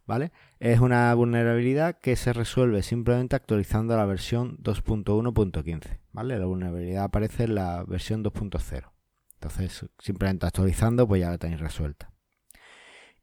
¿Vale? 0.05 0.31
Es 0.59 0.79
una 0.79 1.13
vulnerabilidad 1.13 1.99
que 1.99 2.15
se 2.15 2.33
resuelve 2.33 2.83
simplemente 2.83 3.35
actualizando 3.35 3.95
la 3.95 4.05
versión 4.05 4.57
2.1.15. 4.57 5.99
¿Vale? 6.11 6.37
La 6.37 6.45
vulnerabilidad 6.45 7.05
aparece 7.05 7.45
en 7.45 7.55
la 7.55 7.83
versión 7.85 8.23
2.0. 8.23 8.91
Entonces, 9.35 9.85
simplemente 9.99 10.45
actualizando, 10.45 11.07
pues 11.07 11.21
ya 11.21 11.29
la 11.29 11.37
tenéis 11.37 11.61
resuelta. 11.61 12.11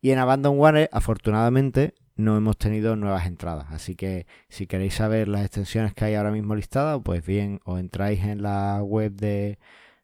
Y 0.01 0.11
en 0.11 0.19
Abandonware, 0.19 0.89
afortunadamente, 0.93 1.95
no 2.21 2.37
hemos 2.37 2.57
tenido 2.57 2.97
nuevas 2.97 3.27
entradas. 3.27 3.67
Así 3.71 3.97
que 3.97 4.27
si 4.49 4.67
queréis 4.67 4.95
saber 4.95 5.29
las 5.29 5.43
extensiones 5.45 5.95
que 5.95 6.05
hay 6.05 6.15
ahora 6.15 6.31
mismo 6.31 6.55
listadas, 6.55 7.01
pues 7.05 7.25
bien, 7.25 7.61
os 7.65 7.81
entráis 7.81 8.25
en 8.25 8.43
la 8.43 8.83
web 8.83 9.13
de, 9.13 9.59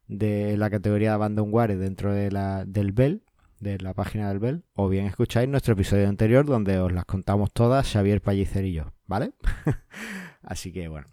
de 0.09 0.57
la 0.57 0.71
categoría 0.71 1.11
de 1.11 1.15
Abandonware 1.15 1.77
dentro 1.77 2.13
de 2.13 2.31
la, 2.31 2.65
del 2.65 2.93
Bell, 2.93 3.23
de 3.61 3.79
la 3.79 3.95
página 3.95 4.29
del 4.29 4.39
Bell, 4.39 4.65
o 4.75 4.89
bien 4.89 5.07
escucháis 5.07 5.49
nuestro 5.49 5.75
episodio 5.75 6.09
anterior 6.09 6.45
donde 6.45 6.79
os 6.79 6.93
las 6.93 7.05
contamos 7.05 7.53
todas 7.53 7.91
Xavier 7.91 8.21
Pallicer 8.21 8.65
y 8.65 8.73
yo, 8.73 8.93
¿vale? 9.07 9.33
Así 10.43 10.73
que 10.73 10.89
bueno. 10.89 11.07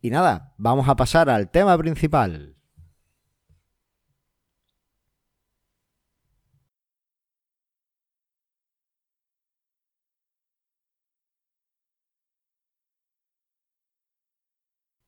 Y 0.00 0.10
nada, 0.10 0.54
vamos 0.56 0.88
a 0.88 0.96
pasar 0.96 1.30
al 1.30 1.50
tema 1.50 1.76
principal. 1.78 2.56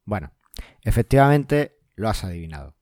Bueno, 0.04 0.32
efectivamente 0.82 1.76
lo 1.96 2.08
has 2.08 2.24
adivinado. 2.24 2.74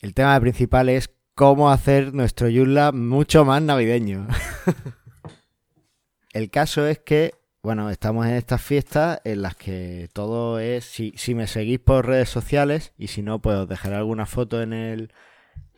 El 0.00 0.14
tema 0.14 0.38
principal 0.40 0.88
es 0.88 1.10
cómo 1.34 1.70
hacer 1.70 2.14
nuestro 2.14 2.48
Joomla 2.50 2.92
mucho 2.92 3.44
más 3.44 3.62
navideño. 3.62 4.26
El 6.32 6.50
caso 6.50 6.86
es 6.86 6.98
que, 6.98 7.34
bueno, 7.62 7.90
estamos 7.90 8.26
en 8.26 8.34
estas 8.34 8.60
fiestas 8.60 9.20
en 9.24 9.42
las 9.42 9.56
que 9.56 10.10
todo 10.12 10.58
es, 10.58 10.84
si, 10.84 11.34
me 11.34 11.46
seguís 11.46 11.78
por 11.78 12.06
redes 12.06 12.28
sociales, 12.28 12.92
y 12.98 13.08
si 13.08 13.22
no, 13.22 13.40
pues 13.40 13.56
os 13.56 13.68
dejaré 13.68 13.96
alguna 13.96 14.26
foto 14.26 14.60
en, 14.60 14.72
el, 14.72 15.12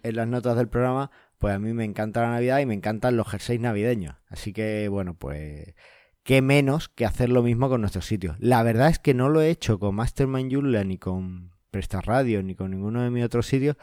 en 0.02 0.16
las 0.16 0.26
notas 0.26 0.56
del 0.56 0.68
programa, 0.68 1.10
pues 1.38 1.54
a 1.54 1.58
mí 1.58 1.72
me 1.72 1.84
encanta 1.84 2.22
la 2.22 2.32
Navidad 2.32 2.58
y 2.58 2.66
me 2.66 2.74
encantan 2.74 3.16
los 3.16 3.28
jerseys 3.28 3.60
navideños. 3.60 4.16
Así 4.28 4.52
que, 4.52 4.88
bueno, 4.88 5.14
pues 5.14 5.74
qué 6.28 6.42
menos 6.42 6.90
que 6.90 7.06
hacer 7.06 7.30
lo 7.30 7.42
mismo 7.42 7.70
con 7.70 7.80
nuestros 7.80 8.04
sitios. 8.04 8.36
La 8.38 8.62
verdad 8.62 8.90
es 8.90 8.98
que 8.98 9.14
no 9.14 9.30
lo 9.30 9.40
he 9.40 9.48
hecho 9.48 9.78
con 9.78 9.94
Mastermind 9.94 10.52
Joomla 10.52 10.84
ni 10.84 10.98
con 10.98 11.52
Presta 11.70 12.02
Radio 12.02 12.42
ni 12.42 12.54
con 12.54 12.70
ninguno 12.70 13.02
de 13.02 13.08
mis 13.08 13.24
otros 13.24 13.46
sitios, 13.46 13.76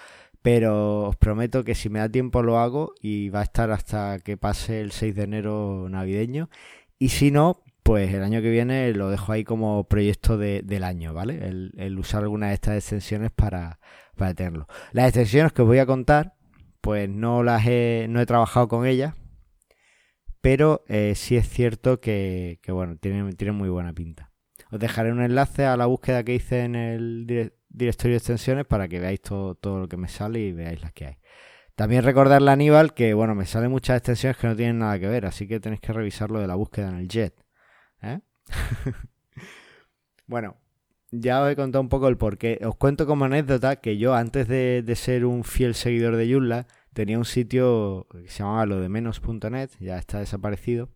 pero 0.43 1.05
os 1.05 1.15
prometo 1.15 1.63
que 1.63 1.73
si 1.73 1.89
me 1.89 1.97
da 1.97 2.07
tiempo 2.07 2.43
lo 2.43 2.59
hago 2.59 2.93
y 3.01 3.29
va 3.29 3.39
a 3.39 3.43
estar 3.45 3.71
hasta 3.71 4.19
que 4.19 4.37
pase 4.37 4.81
el 4.81 4.91
6 4.91 5.15
de 5.15 5.23
enero 5.23 5.87
navideño. 5.89 6.51
Y 6.99 7.09
si 7.09 7.31
no, 7.31 7.63
pues 7.81 8.13
el 8.13 8.21
año 8.21 8.43
que 8.43 8.51
viene 8.51 8.93
lo 8.93 9.09
dejo 9.09 9.31
ahí 9.31 9.43
como 9.43 9.85
proyecto 9.85 10.37
del 10.37 10.83
año, 10.83 11.15
¿vale? 11.15 11.47
El, 11.47 11.97
usar 11.97 12.21
alguna 12.21 12.49
de 12.49 12.53
estas 12.53 12.75
extensiones 12.75 13.31
para, 13.31 13.79
para 14.15 14.35
tenerlo. 14.35 14.67
Las 14.91 15.07
extensiones 15.07 15.51
que 15.51 15.63
os 15.63 15.67
voy 15.67 15.79
a 15.79 15.87
contar, 15.87 16.35
pues 16.79 17.09
no 17.09 17.41
las 17.41 17.65
he, 17.65 18.05
no 18.07 18.21
he 18.21 18.27
trabajado 18.27 18.67
con 18.67 18.85
ellas, 18.85 19.15
pero 20.45 20.83
eh, 20.87 21.13
sí 21.15 21.35
es 21.37 21.49
cierto 21.49 21.99
que, 21.99 22.59
bueno, 22.67 22.97
tiene, 22.97 23.33
tiene 23.33 23.51
muy 23.51 23.67
buena 23.67 23.93
pinta. 23.93 24.31
Os 24.69 24.79
dejaré 24.79 25.11
un 25.11 25.23
enlace 25.23 25.65
a 25.65 25.75
la 25.75 25.87
búsqueda 25.87 26.23
que 26.23 26.35
hice 26.35 26.61
en 26.61 26.75
el 26.75 27.25
directorio 27.67 28.13
de 28.13 28.17
extensiones 28.17 28.65
para 28.67 28.87
que 28.87 28.99
veáis 28.99 29.21
todo, 29.21 29.55
todo 29.55 29.79
lo 29.79 29.87
que 29.87 29.97
me 29.97 30.07
sale 30.07 30.41
y 30.41 30.51
veáis 30.51 30.83
las 30.83 30.93
que 30.93 31.05
hay. 31.07 31.17
También 31.73 32.03
recordarle 32.03 32.51
a 32.51 32.53
Aníbal 32.53 32.93
que, 32.93 33.15
bueno, 33.15 33.33
me 33.33 33.47
salen 33.47 33.71
muchas 33.71 33.97
extensiones 33.97 34.37
que 34.37 34.45
no 34.45 34.55
tienen 34.55 34.77
nada 34.77 34.99
que 34.99 35.07
ver, 35.07 35.25
así 35.25 35.47
que 35.47 35.59
tenéis 35.59 35.81
que 35.81 35.93
revisar 35.93 36.29
lo 36.29 36.39
de 36.39 36.45
la 36.45 36.53
búsqueda 36.53 36.89
en 36.89 36.97
el 36.97 37.07
JET. 37.07 37.33
¿eh? 38.03 38.19
bueno, 40.27 40.57
ya 41.09 41.41
os 41.41 41.51
he 41.51 41.55
contado 41.55 41.81
un 41.81 41.89
poco 41.89 42.07
el 42.07 42.17
porqué. 42.17 42.59
Os 42.63 42.75
cuento 42.75 43.07
como 43.07 43.25
anécdota 43.25 43.77
que 43.77 43.97
yo, 43.97 44.13
antes 44.13 44.47
de, 44.47 44.83
ser 44.95 45.25
un 45.25 45.43
fiel 45.43 45.73
seguidor 45.73 46.17
de 46.17 46.31
Joomla, 46.31 46.67
tenía 46.95 47.17
un 47.17 47.25
sitio 47.25 48.07
que 48.09 48.29
se 48.29 48.39
llamaba 48.39 48.65
lo 48.65 48.79
de 48.79 48.87
menos.net, 48.87 49.69
ya 49.79 49.97
está 49.97 50.19
desaparecido. 50.19 50.89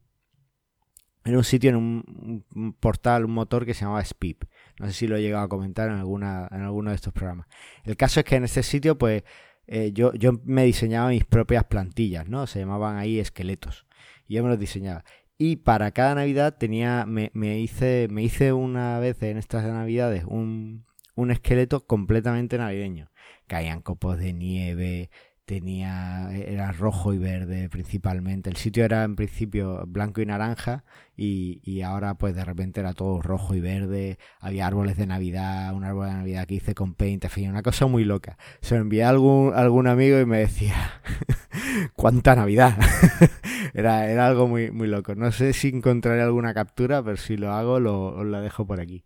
Era 1.25 1.37
un 1.37 1.43
sitio 1.43 1.69
en 1.71 1.75
un, 1.75 2.75
portal, 2.79 3.25
un 3.25 3.33
motor 3.33 3.65
que 3.65 3.73
se 3.73 3.81
llamaba 3.81 4.03
Spip. 4.03 4.45
No 4.79 4.87
sé 4.87 4.93
si 4.93 5.07
lo 5.07 5.17
he 5.17 5.21
llegado 5.21 5.43
a 5.43 5.49
comentar 5.49 5.89
en, 5.89 5.97
alguna, 5.97 6.47
en 6.51 6.61
alguno 6.61 6.91
de 6.91 6.95
estos 6.95 7.11
programas. 7.11 7.47
El 7.83 7.97
caso 7.97 8.21
es 8.21 8.25
que 8.25 8.37
en 8.37 8.45
este 8.45 8.63
sitio, 8.63 8.97
pues, 8.97 9.23
eh, 9.67 9.91
yo, 9.93 10.13
yo 10.13 10.39
me 10.45 10.63
diseñaba 10.63 11.09
mis 11.09 11.25
propias 11.25 11.65
plantillas, 11.65 12.29
¿no? 12.29 12.47
Se 12.47 12.59
llamaban 12.59 12.95
ahí 12.95 13.19
esqueletos. 13.19 13.85
Y 14.25 14.35
yo 14.35 14.43
me 14.43 14.49
los 14.49 14.57
diseñaba. 14.57 15.03
Y 15.37 15.57
para 15.57 15.91
cada 15.91 16.15
Navidad 16.15 16.55
tenía, 16.57 17.05
me, 17.05 17.29
me, 17.33 17.59
hice, 17.59 18.07
me 18.09 18.23
hice 18.23 18.53
una 18.53 18.99
vez 18.99 19.21
en 19.21 19.37
estas 19.37 19.65
Navidades 19.65 20.23
un, 20.25 20.85
un 21.15 21.31
esqueleto 21.31 21.85
completamente 21.85 22.57
navideño. 22.57 23.11
Caían 23.47 23.81
copos 23.81 24.17
de 24.17 24.31
nieve, 24.31 25.09
tenía 25.49 26.29
era 26.31 26.71
rojo 26.71 27.11
y 27.11 27.17
verde 27.17 27.69
principalmente. 27.69 28.51
El 28.51 28.55
sitio 28.55 28.85
era 28.85 29.03
en 29.03 29.15
principio 29.15 29.83
blanco 29.87 30.21
y 30.21 30.27
naranja 30.27 30.83
y, 31.17 31.81
ahora 31.81 32.13
pues 32.13 32.35
de 32.35 32.45
repente 32.45 32.81
era 32.81 32.93
todo 32.93 33.19
rojo 33.19 33.55
y 33.55 33.59
verde. 33.59 34.19
Había 34.39 34.67
árboles 34.67 34.95
de 34.95 35.07
navidad 35.07 35.73
un 35.73 35.85
árbol 35.85 36.05
de 36.05 36.13
navidad 36.13 36.45
que 36.45 36.53
hice 36.55 36.75
con 36.75 36.93
paint 36.93 37.23
en 37.25 37.31
fin 37.31 37.49
una 37.49 37.63
cosa 37.63 37.87
muy 37.87 38.03
loca. 38.03 38.37
Se 38.61 38.75
lo 38.75 38.81
envié 38.81 39.03
a 39.03 39.09
algún, 39.09 39.51
algún 39.55 39.87
amigo 39.87 40.19
y 40.19 40.25
me 40.27 40.37
decía 40.37 41.01
cuánta 41.95 42.35
navidad 42.35 42.77
era, 43.73 44.07
era 44.07 44.27
algo 44.27 44.47
muy, 44.47 44.69
muy 44.69 44.87
loco. 44.87 45.15
No 45.15 45.31
sé 45.31 45.53
si 45.53 45.69
encontraré 45.69 46.21
alguna 46.21 46.53
captura 46.53 47.01
pero 47.03 47.17
si 47.17 47.37
lo 47.37 47.53
hago 47.53 47.79
lo, 47.79 48.15
os 48.17 48.25
la 48.27 48.39
dejo 48.41 48.67
por 48.67 48.79
aquí. 48.79 49.03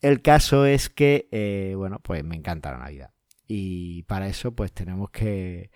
El 0.00 0.22
caso 0.22 0.64
es 0.64 0.88
que 0.88 1.28
eh, 1.30 1.74
bueno 1.76 1.98
pues 2.02 2.24
me 2.24 2.36
encanta 2.36 2.72
la 2.72 2.78
navidad 2.78 3.10
y 3.54 4.04
para 4.04 4.28
eso 4.28 4.52
pues 4.52 4.72
tenemos 4.72 5.10
que, 5.10 5.70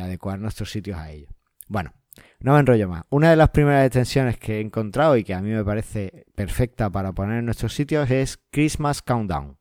adecuar 0.00 0.38
nuestros 0.38 0.70
sitios 0.70 0.96
a 0.96 1.10
ello. 1.10 1.28
Bueno, 1.68 1.92
no 2.40 2.54
me 2.54 2.60
enrollo 2.60 2.88
más. 2.88 3.04
Una 3.10 3.28
de 3.28 3.36
las 3.36 3.50
primeras 3.50 3.84
extensiones 3.84 4.38
que 4.38 4.56
he 4.56 4.60
encontrado 4.60 5.18
y 5.18 5.22
que 5.22 5.34
a 5.34 5.42
mí 5.42 5.50
me 5.50 5.62
parece 5.62 6.24
perfecta 6.34 6.88
para 6.88 7.12
poner 7.12 7.40
en 7.40 7.44
nuestros 7.44 7.74
sitios 7.74 8.10
es 8.10 8.38
Christmas 8.50 9.02
Countdown. 9.02 9.58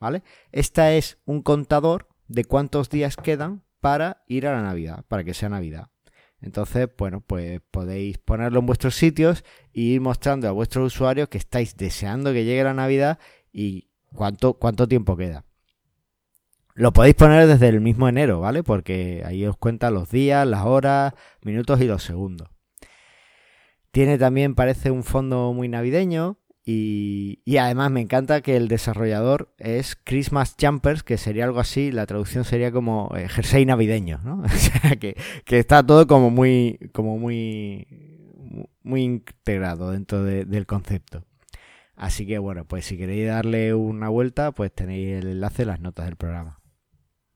¿Vale? 0.00 0.22
Esta 0.50 0.94
es 0.94 1.18
un 1.26 1.42
contador 1.42 2.08
de 2.26 2.46
cuántos 2.46 2.88
días 2.88 3.16
quedan 3.16 3.64
para 3.80 4.22
ir 4.26 4.46
a 4.46 4.52
la 4.52 4.62
Navidad, 4.62 5.04
para 5.08 5.24
que 5.24 5.34
sea 5.34 5.50
Navidad. 5.50 5.90
Entonces, 6.40 6.88
bueno, 6.96 7.20
pues 7.20 7.60
podéis 7.70 8.16
ponerlo 8.16 8.60
en 8.60 8.66
vuestros 8.66 8.94
sitios 8.94 9.44
e 9.74 9.80
ir 9.80 10.00
mostrando 10.00 10.48
a 10.48 10.52
vuestros 10.52 10.94
usuarios 10.94 11.28
que 11.28 11.36
estáis 11.36 11.76
deseando 11.76 12.32
que 12.32 12.44
llegue 12.46 12.64
la 12.64 12.72
Navidad 12.72 13.18
y 13.52 13.90
cuánto, 14.14 14.54
cuánto 14.54 14.88
tiempo 14.88 15.16
queda. 15.16 15.44
Lo 16.78 16.92
podéis 16.92 17.16
poner 17.16 17.48
desde 17.48 17.66
el 17.66 17.80
mismo 17.80 18.08
enero, 18.08 18.38
¿vale? 18.38 18.62
Porque 18.62 19.24
ahí 19.26 19.44
os 19.44 19.56
cuenta 19.56 19.90
los 19.90 20.12
días, 20.12 20.46
las 20.46 20.64
horas, 20.64 21.12
minutos 21.42 21.80
y 21.80 21.86
los 21.86 22.04
segundos. 22.04 22.50
Tiene 23.90 24.16
también, 24.16 24.54
parece, 24.54 24.92
un 24.92 25.02
fondo 25.02 25.52
muy 25.52 25.66
navideño. 25.68 26.38
Y, 26.64 27.40
además 27.58 27.90
me 27.90 28.00
encanta 28.00 28.42
que 28.42 28.56
el 28.56 28.68
desarrollador 28.68 29.52
es 29.58 29.96
Christmas 29.96 30.54
Jumpers, 30.60 31.02
que 31.02 31.16
sería 31.18 31.46
algo 31.46 31.58
así, 31.58 31.90
la 31.90 32.06
traducción 32.06 32.44
sería 32.44 32.70
como 32.70 33.10
eh, 33.16 33.28
jersey 33.28 33.66
navideño, 33.66 34.20
¿no? 34.22 34.42
o 34.44 34.48
sea, 34.48 34.94
que, 35.00 35.16
que, 35.44 35.58
está 35.58 35.84
todo 35.84 36.06
como 36.06 36.30
muy, 36.30 36.78
como 36.92 37.18
muy, 37.18 37.88
muy 38.84 39.02
integrado 39.02 39.90
dentro 39.90 40.22
del 40.22 40.66
concepto. 40.66 41.24
Así 41.96 42.24
que 42.24 42.38
bueno, 42.38 42.66
pues 42.66 42.84
si 42.84 42.96
queréis 42.96 43.26
darle 43.26 43.74
una 43.74 44.08
vuelta, 44.08 44.52
pues 44.52 44.72
tenéis 44.72 45.24
el 45.24 45.26
enlace 45.26 45.62
en 45.62 45.68
las 45.68 45.80
notas 45.80 46.06
del 46.06 46.14
programa. 46.14 46.57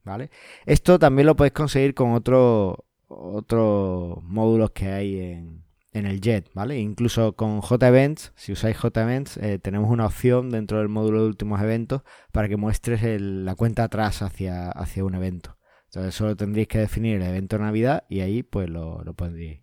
¿Vale? 0.05 0.31
Esto 0.67 0.99
también 0.99 1.27
lo 1.27 1.37
podéis 1.37 1.53
conseguir 1.53 1.95
con 1.95 2.13
otros 2.13 2.77
otros 3.15 4.23
módulos 4.23 4.71
que 4.71 4.89
hay 4.89 5.21
en, 5.21 5.65
en, 5.93 6.07
el 6.07 6.21
JET, 6.21 6.51
¿vale? 6.55 6.79
Incluso 6.79 7.35
con 7.35 7.63
JEvents, 7.63 8.33
si 8.37 8.53
usáis 8.53 8.77
JEvents, 8.77 9.37
eh, 9.37 9.59
tenemos 9.59 9.91
una 9.91 10.07
opción 10.07 10.51
dentro 10.51 10.79
del 10.79 10.89
módulo 10.89 11.21
de 11.23 11.29
últimos 11.29 11.61
eventos 11.61 12.03
para 12.33 12.49
que 12.49 12.57
muestres 12.57 13.03
la 13.21 13.55
cuenta 13.55 13.85
atrás 13.85 14.23
hacia, 14.23 14.71
hacia 14.71 15.05
un 15.05 15.15
evento. 15.15 15.59
Entonces 15.87 16.15
solo 16.15 16.37
tendréis 16.37 16.69
que 16.69 16.79
definir 16.79 17.17
el 17.17 17.23
evento 17.23 17.59
Navidad 17.59 18.05
y 18.09 18.21
ahí 18.21 18.43
pues 18.43 18.69
lo, 18.71 19.03
lo 19.05 19.15
pondréis. 19.15 19.61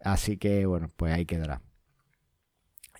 Así 0.00 0.36
que 0.36 0.66
bueno, 0.66 0.90
pues 0.96 1.14
ahí 1.14 1.24
quedará. 1.24 1.62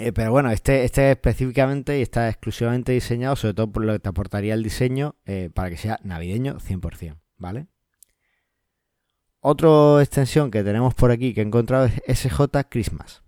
Eh, 0.03 0.13
pero 0.13 0.33
bueno, 0.33 0.51
este, 0.51 0.83
este 0.85 1.13
específicamente 1.13 1.97
y 1.97 2.03
está 2.03 2.29
exclusivamente 2.29 2.91
diseñado, 2.91 3.37
sobre 3.37 3.55
todo 3.55 3.71
por 3.71 3.85
lo 3.85 3.93
que 3.93 4.01
te 4.01 4.09
aportaría 4.09 4.55
el 4.55 4.65
diseño, 4.65 5.15
eh, 5.27 5.49
para 5.55 5.71
que 5.71 5.77
sea 5.77 6.01
navideño 6.03 6.59
100%, 6.59 7.21
¿vale? 7.37 7.69
Otra 9.39 10.03
extensión 10.03 10.51
que 10.51 10.65
tenemos 10.65 10.95
por 10.95 11.13
aquí 11.13 11.35
que 11.35 11.41
he 11.41 11.45
encontrado 11.45 11.87
es 11.87 12.19
SJ 12.19 12.65
Christmas. 12.69 13.23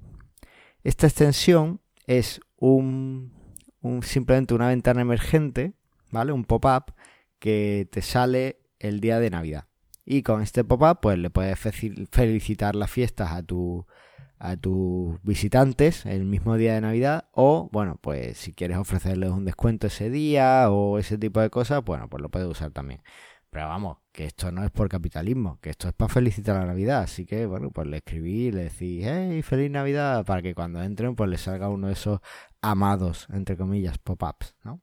Esta 0.82 1.06
extensión 1.06 1.80
es 2.08 2.40
un, 2.56 3.32
simplemente 4.02 4.54
una 4.54 4.66
ventana 4.66 5.02
emergente, 5.02 5.74
¿vale? 6.10 6.32
Un 6.32 6.44
pop-up 6.44 6.92
que 7.38 7.88
te 7.92 8.02
sale 8.02 8.58
el 8.80 8.98
día 8.98 9.20
de 9.20 9.30
Navidad. 9.30 9.66
Y 10.04 10.22
con 10.22 10.42
este 10.42 10.64
pop-up, 10.64 10.98
pues 11.00 11.18
le 11.18 11.30
puedes 11.30 11.56
felicitar 12.10 12.74
las 12.74 12.90
fiestas 12.90 13.30
a 13.30 13.44
tu 13.44 13.86
a 14.38 14.56
tus 14.56 15.22
visitantes 15.22 16.06
el 16.06 16.24
mismo 16.24 16.56
día 16.56 16.74
de 16.74 16.80
Navidad 16.80 17.28
o 17.32 17.68
bueno 17.72 17.98
pues 18.00 18.36
si 18.36 18.52
quieres 18.52 18.76
ofrecerles 18.78 19.30
un 19.30 19.44
descuento 19.44 19.86
ese 19.86 20.10
día 20.10 20.70
o 20.70 20.98
ese 20.98 21.18
tipo 21.18 21.40
de 21.40 21.50
cosas 21.50 21.84
bueno 21.84 22.08
pues 22.08 22.22
lo 22.22 22.28
puedes 22.28 22.48
usar 22.48 22.70
también 22.70 23.02
pero 23.50 23.68
vamos 23.68 23.98
que 24.12 24.24
esto 24.24 24.50
no 24.50 24.64
es 24.64 24.70
por 24.70 24.88
capitalismo 24.88 25.58
que 25.60 25.70
esto 25.70 25.88
es 25.88 25.94
para 25.94 26.12
felicitar 26.12 26.56
la 26.56 26.66
Navidad 26.66 27.02
así 27.02 27.24
que 27.24 27.46
bueno 27.46 27.70
pues 27.70 27.86
le 27.86 27.98
escribí 27.98 28.50
le 28.50 28.64
decís 28.64 29.04
hey 29.04 29.42
feliz 29.42 29.70
Navidad 29.70 30.24
para 30.24 30.42
que 30.42 30.54
cuando 30.54 30.82
entren 30.82 31.14
pues 31.14 31.30
les 31.30 31.40
salga 31.40 31.68
uno 31.68 31.86
de 31.86 31.92
esos 31.92 32.20
amados 32.60 33.28
entre 33.32 33.56
comillas 33.56 33.98
pop-ups 33.98 34.56
¿no? 34.64 34.80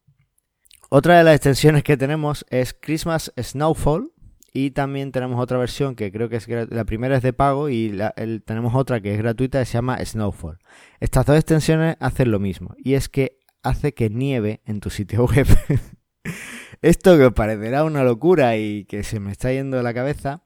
otra 0.89 1.17
de 1.17 1.23
las 1.23 1.35
extensiones 1.35 1.83
que 1.83 1.97
tenemos 1.97 2.45
es 2.49 2.73
Christmas 2.73 3.33
Snowfall 3.37 4.11
y 4.53 4.71
también 4.71 5.11
tenemos 5.11 5.41
otra 5.41 5.57
versión 5.57 5.95
que 5.95 6.11
creo 6.11 6.27
que 6.27 6.35
es 6.35 6.47
la 6.47 6.83
primera 6.85 7.15
es 7.15 7.23
de 7.23 7.33
pago 7.33 7.69
y 7.69 7.97
tenemos 8.45 8.75
otra 8.75 8.99
que 8.99 9.13
es 9.13 9.17
gratuita 9.17 9.59
que 9.59 9.65
se 9.65 9.73
llama 9.73 10.03
Snowfall. 10.03 10.59
Estas 10.99 11.25
dos 11.25 11.37
extensiones 11.37 11.95
hacen 11.99 12.31
lo 12.31 12.39
mismo 12.39 12.75
y 12.77 12.95
es 12.95 13.07
que 13.07 13.39
hace 13.63 13.93
que 13.93 14.09
nieve 14.09 14.61
en 14.65 14.81
tu 14.81 14.89
sitio 14.89 15.25
web. 15.35 15.47
Esto 16.81 17.17
que 17.17 17.25
os 17.25 17.33
parecerá 17.33 17.83
una 17.83 18.03
locura 18.03 18.57
y 18.57 18.85
que 18.85 19.03
se 19.03 19.19
me 19.19 19.31
está 19.31 19.51
yendo 19.53 19.77
de 19.77 19.83
la 19.83 19.93
cabeza, 19.93 20.43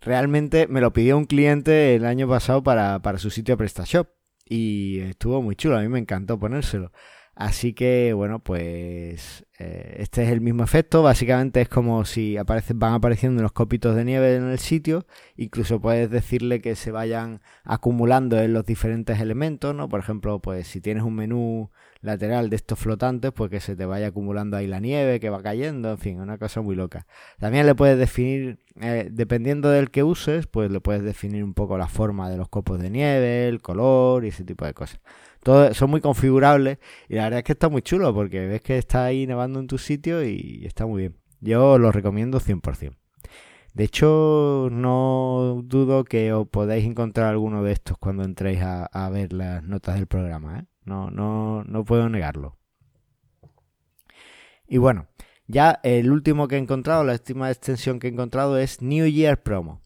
realmente 0.00 0.68
me 0.68 0.80
lo 0.80 0.92
pidió 0.92 1.16
un 1.16 1.24
cliente 1.24 1.94
el 1.94 2.04
año 2.04 2.28
pasado 2.28 2.62
para, 2.62 3.00
para 3.00 3.18
su 3.18 3.30
sitio 3.30 3.56
PrestaShop 3.56 4.08
y 4.48 5.00
estuvo 5.00 5.42
muy 5.42 5.56
chulo, 5.56 5.76
a 5.76 5.80
mí 5.80 5.88
me 5.88 5.98
encantó 5.98 6.38
ponérselo. 6.38 6.92
Así 7.38 7.72
que, 7.72 8.14
bueno, 8.14 8.40
pues 8.40 9.46
eh, 9.60 9.94
este 9.98 10.24
es 10.24 10.30
el 10.30 10.40
mismo 10.40 10.64
efecto. 10.64 11.04
Básicamente 11.04 11.60
es 11.60 11.68
como 11.68 12.04
si 12.04 12.36
van 12.74 12.94
apareciendo 12.94 13.38
unos 13.38 13.52
copitos 13.52 13.94
de 13.94 14.04
nieve 14.04 14.34
en 14.34 14.48
el 14.48 14.58
sitio. 14.58 15.06
Incluso 15.36 15.80
puedes 15.80 16.10
decirle 16.10 16.60
que 16.60 16.74
se 16.74 16.90
vayan 16.90 17.40
acumulando 17.62 18.40
en 18.40 18.52
los 18.52 18.64
diferentes 18.66 19.20
elementos, 19.20 19.72
¿no? 19.72 19.88
Por 19.88 20.00
ejemplo, 20.00 20.40
pues 20.40 20.66
si 20.66 20.80
tienes 20.80 21.04
un 21.04 21.14
menú 21.14 21.70
lateral 22.00 22.50
de 22.50 22.56
estos 22.56 22.76
flotantes, 22.76 23.30
pues 23.30 23.52
que 23.52 23.60
se 23.60 23.76
te 23.76 23.86
vaya 23.86 24.08
acumulando 24.08 24.56
ahí 24.56 24.66
la 24.66 24.80
nieve 24.80 25.20
que 25.20 25.30
va 25.30 25.40
cayendo, 25.40 25.92
en 25.92 25.98
fin, 25.98 26.20
una 26.20 26.38
cosa 26.38 26.60
muy 26.60 26.74
loca. 26.74 27.06
También 27.38 27.66
le 27.66 27.76
puedes 27.76 27.98
definir, 27.98 28.58
eh, 28.80 29.10
dependiendo 29.12 29.70
del 29.70 29.92
que 29.92 30.02
uses, 30.02 30.48
pues 30.48 30.72
le 30.72 30.80
puedes 30.80 31.04
definir 31.04 31.44
un 31.44 31.54
poco 31.54 31.78
la 31.78 31.86
forma 31.86 32.28
de 32.30 32.36
los 32.36 32.48
copos 32.48 32.80
de 32.80 32.90
nieve, 32.90 33.46
el 33.46 33.62
color 33.62 34.24
y 34.24 34.28
ese 34.28 34.42
tipo 34.42 34.64
de 34.64 34.74
cosas. 34.74 35.00
Son 35.44 35.90
muy 35.90 36.00
configurables 36.00 36.78
y 37.08 37.14
la 37.14 37.24
verdad 37.24 37.38
es 37.38 37.44
que 37.44 37.52
está 37.52 37.68
muy 37.68 37.82
chulo 37.82 38.12
porque 38.12 38.46
ves 38.46 38.60
que 38.60 38.76
está 38.78 39.04
ahí 39.04 39.26
nevando 39.26 39.60
en 39.60 39.66
tu 39.66 39.78
sitio 39.78 40.22
y 40.24 40.62
está 40.64 40.86
muy 40.86 41.02
bien. 41.02 41.16
Yo 41.40 41.78
lo 41.78 41.92
recomiendo 41.92 42.40
100%. 42.40 42.96
De 43.74 43.84
hecho, 43.84 44.68
no 44.72 45.62
dudo 45.64 46.04
que 46.04 46.32
os 46.32 46.48
podáis 46.48 46.84
encontrar 46.84 47.28
alguno 47.28 47.62
de 47.62 47.72
estos 47.72 47.96
cuando 47.98 48.24
entréis 48.24 48.60
a, 48.60 48.86
a 48.86 49.08
ver 49.08 49.32
las 49.32 49.62
notas 49.62 49.94
del 49.94 50.06
programa. 50.06 50.58
¿eh? 50.58 50.64
No, 50.84 51.10
no, 51.10 51.62
no 51.64 51.84
puedo 51.84 52.08
negarlo. 52.08 52.58
Y 54.66 54.78
bueno, 54.78 55.06
ya 55.46 55.80
el 55.82 56.10
último 56.10 56.48
que 56.48 56.56
he 56.56 56.58
encontrado, 56.58 57.04
la 57.04 57.12
última 57.12 57.50
extensión 57.50 57.98
que 58.00 58.08
he 58.08 58.10
encontrado 58.10 58.58
es 58.58 58.82
New 58.82 59.06
Year 59.06 59.42
Promo. 59.42 59.80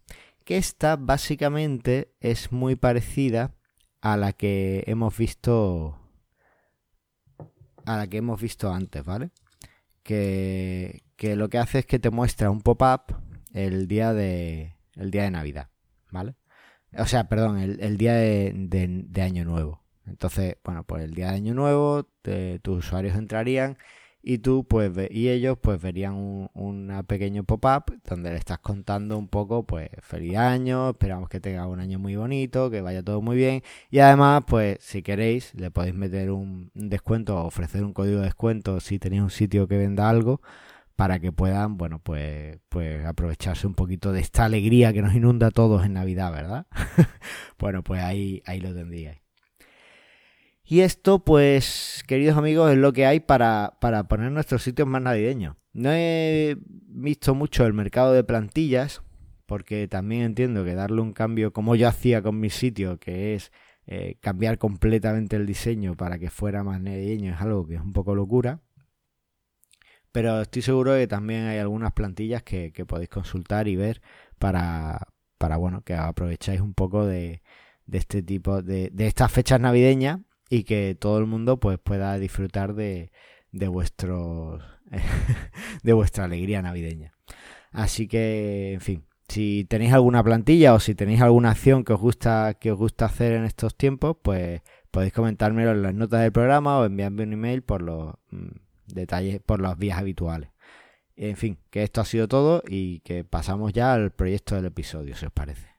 Que 0.44 0.56
esta 0.56 0.96
básicamente 0.96 2.12
es 2.20 2.50
muy 2.50 2.74
parecida 2.74 3.54
a 4.02 4.16
la 4.16 4.34
que 4.34 4.84
hemos 4.86 5.16
visto. 5.16 5.98
A 7.86 7.96
la 7.96 8.06
que 8.06 8.18
hemos 8.18 8.40
visto 8.40 8.72
antes, 8.72 9.02
¿vale? 9.04 9.30
Que, 10.02 11.02
que 11.16 11.36
lo 11.36 11.48
que 11.48 11.58
hace 11.58 11.80
es 11.80 11.86
que 11.86 11.98
te 11.98 12.10
muestra 12.10 12.50
un 12.50 12.60
pop-up 12.60 13.16
el 13.54 13.88
día 13.88 14.12
de. 14.12 14.76
el 14.96 15.10
día 15.10 15.22
de 15.22 15.30
Navidad, 15.30 15.70
¿vale? 16.10 16.34
O 16.98 17.06
sea, 17.06 17.28
perdón, 17.28 17.58
el, 17.58 17.96
día 17.96 18.14
de, 18.14 18.52
de 18.54 19.22
Año 19.22 19.46
Nuevo. 19.46 19.82
Entonces, 20.06 20.56
bueno, 20.64 20.84
pues 20.84 21.04
el 21.04 21.14
día 21.14 21.30
de 21.30 21.36
Año 21.36 21.54
Nuevo 21.54 22.06
tus 22.62 22.78
usuarios 22.78 23.16
entrarían 23.16 23.78
y 24.22 24.38
tú 24.38 24.64
pues 24.64 24.92
y 25.10 25.28
ellos 25.28 25.58
pues 25.60 25.80
verían 25.80 26.14
un 26.14 27.04
pequeño 27.06 27.44
pop-up 27.44 28.00
donde 28.04 28.30
le 28.30 28.36
estás 28.36 28.58
contando 28.58 29.18
un 29.18 29.28
poco 29.28 29.66
pues 29.66 29.90
feliz 30.00 30.36
año, 30.36 30.90
esperamos 30.90 31.28
que 31.28 31.40
tenga 31.40 31.66
un 31.66 31.80
año 31.80 31.98
muy 31.98 32.16
bonito, 32.16 32.70
que 32.70 32.80
vaya 32.80 33.02
todo 33.02 33.20
muy 33.20 33.36
bien 33.36 33.62
y 33.90 33.98
además 33.98 34.44
pues 34.46 34.78
si 34.80 35.02
queréis 35.02 35.54
le 35.54 35.70
podéis 35.70 35.94
meter 35.94 36.30
un 36.30 36.70
descuento 36.74 37.36
o 37.36 37.46
ofrecer 37.46 37.84
un 37.84 37.92
código 37.92 38.18
de 38.20 38.26
descuento 38.26 38.80
si 38.80 38.98
tenéis 38.98 39.22
un 39.22 39.30
sitio 39.30 39.66
que 39.68 39.76
venda 39.76 40.08
algo 40.08 40.40
para 40.96 41.18
que 41.18 41.32
puedan, 41.32 41.78
bueno, 41.78 41.98
pues, 42.00 42.58
pues 42.68 43.04
aprovecharse 43.04 43.66
un 43.66 43.74
poquito 43.74 44.12
de 44.12 44.20
esta 44.20 44.44
alegría 44.44 44.92
que 44.92 45.02
nos 45.02 45.14
inunda 45.14 45.48
a 45.48 45.50
todos 45.50 45.84
en 45.84 45.94
Navidad, 45.94 46.32
¿verdad? 46.32 46.66
bueno, 47.58 47.82
pues 47.82 48.02
ahí, 48.02 48.42
ahí 48.46 48.60
lo 48.60 48.74
tendríais. 48.74 49.21
Y 50.64 50.80
esto, 50.80 51.24
pues, 51.24 52.04
queridos 52.06 52.36
amigos, 52.38 52.70
es 52.70 52.78
lo 52.78 52.92
que 52.92 53.06
hay 53.06 53.20
para, 53.20 53.78
para 53.80 54.04
poner 54.04 54.30
nuestros 54.30 54.62
sitios 54.62 54.86
más 54.86 55.02
navideños. 55.02 55.56
No 55.72 55.90
he 55.92 56.56
visto 56.66 57.34
mucho 57.34 57.66
el 57.66 57.72
mercado 57.72 58.12
de 58.12 58.24
plantillas, 58.24 59.02
porque 59.46 59.88
también 59.88 60.22
entiendo 60.22 60.64
que 60.64 60.74
darle 60.74 61.00
un 61.00 61.12
cambio 61.12 61.52
como 61.52 61.74
yo 61.74 61.88
hacía 61.88 62.22
con 62.22 62.38
mi 62.38 62.50
sitio, 62.50 62.98
que 62.98 63.34
es 63.34 63.52
eh, 63.86 64.16
cambiar 64.20 64.58
completamente 64.58 65.36
el 65.36 65.46
diseño 65.46 65.96
para 65.96 66.18
que 66.18 66.30
fuera 66.30 66.62
más 66.62 66.80
navideño, 66.80 67.34
es 67.34 67.40
algo 67.40 67.66
que 67.66 67.74
es 67.74 67.80
un 67.80 67.92
poco 67.92 68.14
locura. 68.14 68.60
Pero 70.12 70.42
estoy 70.42 70.62
seguro 70.62 70.92
de 70.92 71.02
que 71.02 71.06
también 71.08 71.46
hay 71.46 71.58
algunas 71.58 71.92
plantillas 71.92 72.42
que, 72.42 72.70
podéis 72.86 73.08
consultar 73.08 73.66
y 73.66 73.76
ver 73.76 74.02
para, 74.38 75.08
para 75.38 75.56
bueno, 75.56 75.82
que 75.82 75.94
aprovecháis 75.94 76.60
un 76.60 76.74
poco 76.74 77.06
de, 77.06 77.42
de 77.86 77.98
este 77.98 78.22
tipo 78.22 78.62
de, 78.62 78.90
de 78.92 79.06
estas 79.06 79.32
fechas 79.32 79.58
navideñas 79.60 80.20
y 80.52 80.64
que 80.64 80.94
todo 80.94 81.18
el 81.18 81.24
mundo 81.24 81.58
pues 81.58 81.78
pueda 81.78 82.18
disfrutar 82.18 82.74
de, 82.74 83.10
de 83.52 83.68
de 85.82 85.92
vuestra 85.94 86.24
alegría 86.24 86.60
navideña. 86.60 87.14
Así 87.70 88.06
que, 88.06 88.74
en 88.74 88.82
fin, 88.82 89.06
si 89.28 89.64
tenéis 89.64 89.94
alguna 89.94 90.22
plantilla 90.22 90.74
o 90.74 90.78
si 90.78 90.94
tenéis 90.94 91.22
alguna 91.22 91.52
acción 91.52 91.84
que 91.84 91.94
os 91.94 92.00
gusta 92.00 92.52
que 92.60 92.70
os 92.70 92.76
gusta 92.76 93.06
hacer 93.06 93.32
en 93.32 93.44
estos 93.44 93.74
tiempos, 93.74 94.18
pues 94.20 94.60
podéis 94.90 95.14
comentármelo 95.14 95.70
en 95.70 95.80
las 95.80 95.94
notas 95.94 96.20
del 96.20 96.32
programa 96.32 96.80
o 96.80 96.84
enviarme 96.84 97.22
un 97.22 97.32
email 97.32 97.62
por 97.62 97.80
los 97.80 98.12
mm, 98.28 98.50
detalles 98.88 99.40
por 99.40 99.62
las 99.62 99.78
vías 99.78 99.98
habituales. 99.98 100.50
En 101.16 101.38
fin, 101.38 101.56
que 101.70 101.82
esto 101.82 102.02
ha 102.02 102.04
sido 102.04 102.28
todo 102.28 102.62
y 102.68 103.00
que 103.00 103.24
pasamos 103.24 103.72
ya 103.72 103.94
al 103.94 104.10
proyecto 104.10 104.54
del 104.54 104.66
episodio, 104.66 105.16
si 105.16 105.24
os 105.24 105.32
parece. 105.32 105.72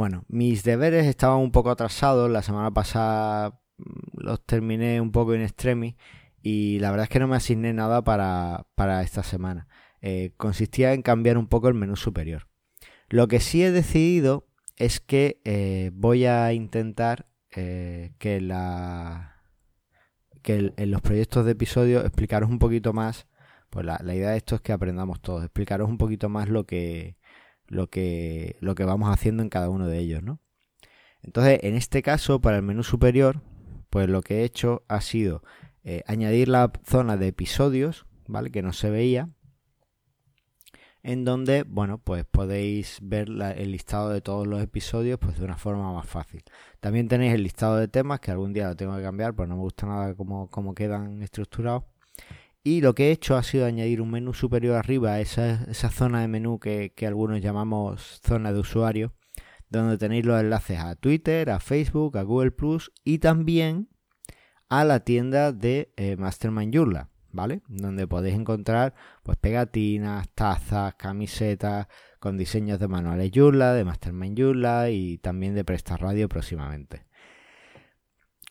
Bueno, 0.00 0.24
mis 0.28 0.64
deberes 0.64 1.06
estaban 1.06 1.40
un 1.40 1.52
poco 1.52 1.70
atrasados. 1.70 2.30
La 2.30 2.40
semana 2.40 2.70
pasada 2.70 3.60
mm, 3.76 3.82
los 4.14 4.44
terminé 4.46 4.98
un 5.00 5.12
poco 5.12 5.34
en 5.34 5.42
extremis 5.42 5.94
y 6.42 6.78
la 6.78 6.90
verdad 6.90 7.04
es 7.04 7.10
que 7.10 7.18
no 7.18 7.28
me 7.28 7.36
asigné 7.36 7.74
nada 7.74 8.02
para, 8.02 8.64
esta 9.02 9.22
semana. 9.22 9.68
Eh, 10.00 10.32
consistía 10.38 10.94
en 10.94 11.02
cambiar 11.02 11.36
un 11.36 11.48
poco 11.48 11.68
el 11.68 11.74
menú 11.74 11.96
superior. 11.96 12.48
Lo 13.10 13.28
que 13.28 13.40
sí 13.40 13.62
he 13.62 13.72
decidido 13.72 14.48
es 14.76 15.00
que 15.00 15.42
eh, 15.44 15.90
voy 15.92 16.24
a 16.24 16.52
intentar 16.54 17.26
eh, 17.56 18.12
que 18.18 18.40
la 18.40 19.36
que 20.42 20.72
en 20.76 20.90
los 20.90 21.00
proyectos 21.02 21.44
de 21.44 21.52
episodio 21.52 22.00
explicaros 22.00 22.48
un 22.48 22.58
poquito 22.58 22.92
más 22.92 23.26
pues 23.68 23.84
la, 23.86 24.00
la, 24.02 24.14
idea 24.14 24.30
de 24.30 24.38
esto 24.38 24.54
es 24.56 24.60
que 24.62 24.72
aprendamos 24.72 25.20
todos 25.20 25.44
explicaros 25.44 25.88
un 25.88 25.98
poquito 25.98 26.28
más 26.28 26.48
lo 26.48 26.64
que 26.64 27.16
lo 27.66 27.88
que 27.88 28.56
lo 28.60 28.74
que 28.74 28.84
vamos 28.84 29.10
haciendo 29.10 29.42
en 29.42 29.48
cada 29.48 29.68
uno 29.68 29.86
de 29.86 29.98
ellos 29.98 30.22
no 30.22 30.40
entonces 31.22 31.60
en 31.62 31.74
este 31.74 32.02
caso 32.02 32.40
para 32.40 32.56
el 32.56 32.62
menú 32.62 32.82
superior 32.82 33.42
pues 33.90 34.08
lo 34.08 34.22
que 34.22 34.40
he 34.40 34.44
hecho 34.44 34.84
ha 34.88 35.00
sido 35.00 35.42
eh, 35.84 36.02
añadir 36.06 36.48
la 36.48 36.72
zona 36.84 37.16
de 37.16 37.28
episodios 37.28 38.06
vale 38.26 38.50
que 38.50 38.62
no 38.62 38.72
se 38.72 38.90
veía 38.90 39.28
en 41.02 41.24
donde, 41.24 41.62
bueno, 41.62 41.98
pues 41.98 42.24
podéis 42.24 42.98
ver 43.02 43.28
el 43.56 43.72
listado 43.72 44.10
de 44.10 44.20
todos 44.20 44.46
los 44.46 44.62
episodios 44.62 45.18
pues 45.18 45.38
de 45.38 45.44
una 45.44 45.56
forma 45.56 45.92
más 45.92 46.06
fácil. 46.06 46.42
También 46.80 47.08
tenéis 47.08 47.34
el 47.34 47.42
listado 47.42 47.76
de 47.76 47.88
temas, 47.88 48.20
que 48.20 48.30
algún 48.30 48.52
día 48.52 48.68
lo 48.68 48.76
tengo 48.76 48.96
que 48.96 49.02
cambiar, 49.02 49.34
pues 49.34 49.48
no 49.48 49.56
me 49.56 49.62
gusta 49.62 49.86
nada 49.86 50.14
cómo, 50.14 50.74
quedan 50.74 51.22
estructurados. 51.22 51.84
Y 52.62 52.82
lo 52.82 52.94
que 52.94 53.08
he 53.08 53.12
hecho 53.12 53.36
ha 53.36 53.42
sido 53.42 53.64
añadir 53.64 54.02
un 54.02 54.10
menú 54.10 54.34
superior 54.34 54.76
arriba, 54.76 55.18
esa, 55.20 55.64
esa 55.64 55.88
zona 55.88 56.20
de 56.20 56.28
menú 56.28 56.58
que, 56.58 56.92
algunos 57.06 57.40
llamamos 57.40 58.20
zona 58.22 58.52
de 58.52 58.60
usuario, 58.60 59.14
donde 59.70 59.96
tenéis 59.96 60.26
los 60.26 60.38
enlaces 60.38 60.78
a 60.78 60.94
Twitter, 60.96 61.48
a 61.48 61.60
Facebook, 61.60 62.18
a 62.18 62.22
Google 62.22 62.50
Plus 62.50 62.92
y 63.02 63.18
también 63.18 63.88
a 64.68 64.84
la 64.84 65.00
tienda 65.00 65.52
de 65.52 65.92
eh, 65.96 66.16
Mastermind 66.16 66.74
Joomla. 66.74 67.08
¿Vale? 67.32 67.62
Donde 67.68 68.06
podéis 68.06 68.34
encontrar 68.36 68.94
pues 69.22 69.38
pegatinas, 69.38 70.28
tazas, 70.34 70.94
camisetas 70.94 71.86
con 72.20 72.36
diseños 72.36 72.78
de 72.78 72.88
manuales 72.88 73.30
Joomla, 73.34 73.72
de 73.72 73.84
Mastermind 73.84 74.38
Joomla 74.38 74.90
y 74.90 75.18
también 75.18 75.54
de 75.54 75.64
Presta 75.64 75.96
Radio 75.96 76.28
próximamente. 76.28 77.04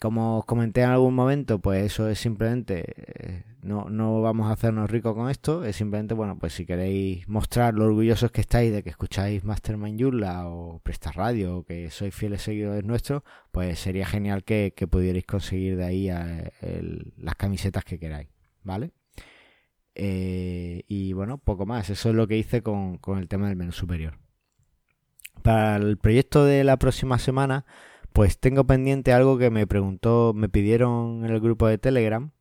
Como 0.01 0.39
os 0.39 0.45
comenté 0.45 0.81
en 0.81 0.89
algún 0.89 1.13
momento, 1.13 1.59
pues 1.59 1.83
eso 1.83 2.07
es 2.07 2.19
simplemente, 2.19 2.85
eh, 2.95 3.43
no, 3.61 3.89
no 3.89 4.21
vamos 4.21 4.47
a 4.47 4.53
hacernos 4.53 4.89
ricos 4.89 5.13
con 5.13 5.29
esto, 5.29 5.65
es 5.65 5.75
simplemente, 5.75 6.13
bueno, 6.13 6.39
pues 6.39 6.53
si 6.53 6.65
queréis 6.65 7.27
mostrar 7.27 7.73
lo 7.73 7.83
orgullosos 7.83 8.31
que 8.31 8.39
estáis 8.39 8.71
de 8.71 8.81
que 8.81 8.91
escucháis 8.91 9.43
Mastermind 9.43 10.01
Joomla 10.01 10.47
o 10.47 10.79
Presta 10.79 11.11
Radio 11.11 11.57
o 11.57 11.63
que 11.65 11.89
sois 11.91 12.15
fieles 12.15 12.41
seguidores 12.41 12.85
nuestros, 12.85 13.23
pues 13.51 13.77
sería 13.77 14.05
genial 14.05 14.45
que, 14.45 14.73
pudierais 14.89 15.25
conseguir 15.25 15.75
de 15.75 15.83
ahí 15.83 16.09
las 17.17 17.35
camisetas 17.35 17.83
que 17.83 17.99
queráis. 17.99 18.29
¿Vale? 18.63 18.91
Eh, 20.01 20.83
y 20.87 21.13
bueno, 21.13 21.37
poco 21.37 21.65
más. 21.65 21.89
Eso 21.89 22.09
es 22.09 22.15
lo 22.15 22.27
que 22.27 22.37
hice 22.37 22.63
con, 22.63 22.99
el 23.17 23.27
tema 23.27 23.47
del 23.47 23.57
menú 23.57 23.71
superior. 23.71 24.17
Para 25.41 25.77
el 25.77 25.97
proyecto 25.97 26.45
de 26.45 26.63
la 26.63 26.77
próxima 26.77 27.19
semana, 27.19 27.65
pues 28.13 28.39
tengo 28.39 28.65
pendiente 28.65 29.13
algo 29.13 29.37
que 29.37 29.49
me 29.49 29.67
preguntó, 29.67 30.33
me 30.33 30.49
pidieron 30.49 31.25
en 31.25 31.31
el 31.31 31.39
grupo 31.39 31.67
de 31.67 31.77
Telegram 31.77 32.31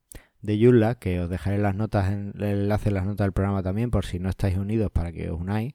de 0.41 0.59
Yulla, 0.59 0.97
que 0.97 1.21
os 1.21 1.29
dejaré 1.29 1.59
las 1.59 1.75
notas, 1.75 2.13
en, 2.13 2.33
el 2.37 2.45
enlace 2.45 2.91
en 2.91 2.95
las 2.95 3.07
notas 3.07 3.25
del 3.25 3.33
programa 3.33 3.63
también, 3.63 3.91
por 3.91 4.07
si 4.07 4.19
no 4.21 4.29
estáis 4.29 4.57
unidos 4.57 4.91
para 4.93 5.13
que 5.13 5.31
os 5.31 5.41
unáis. 5.41 5.75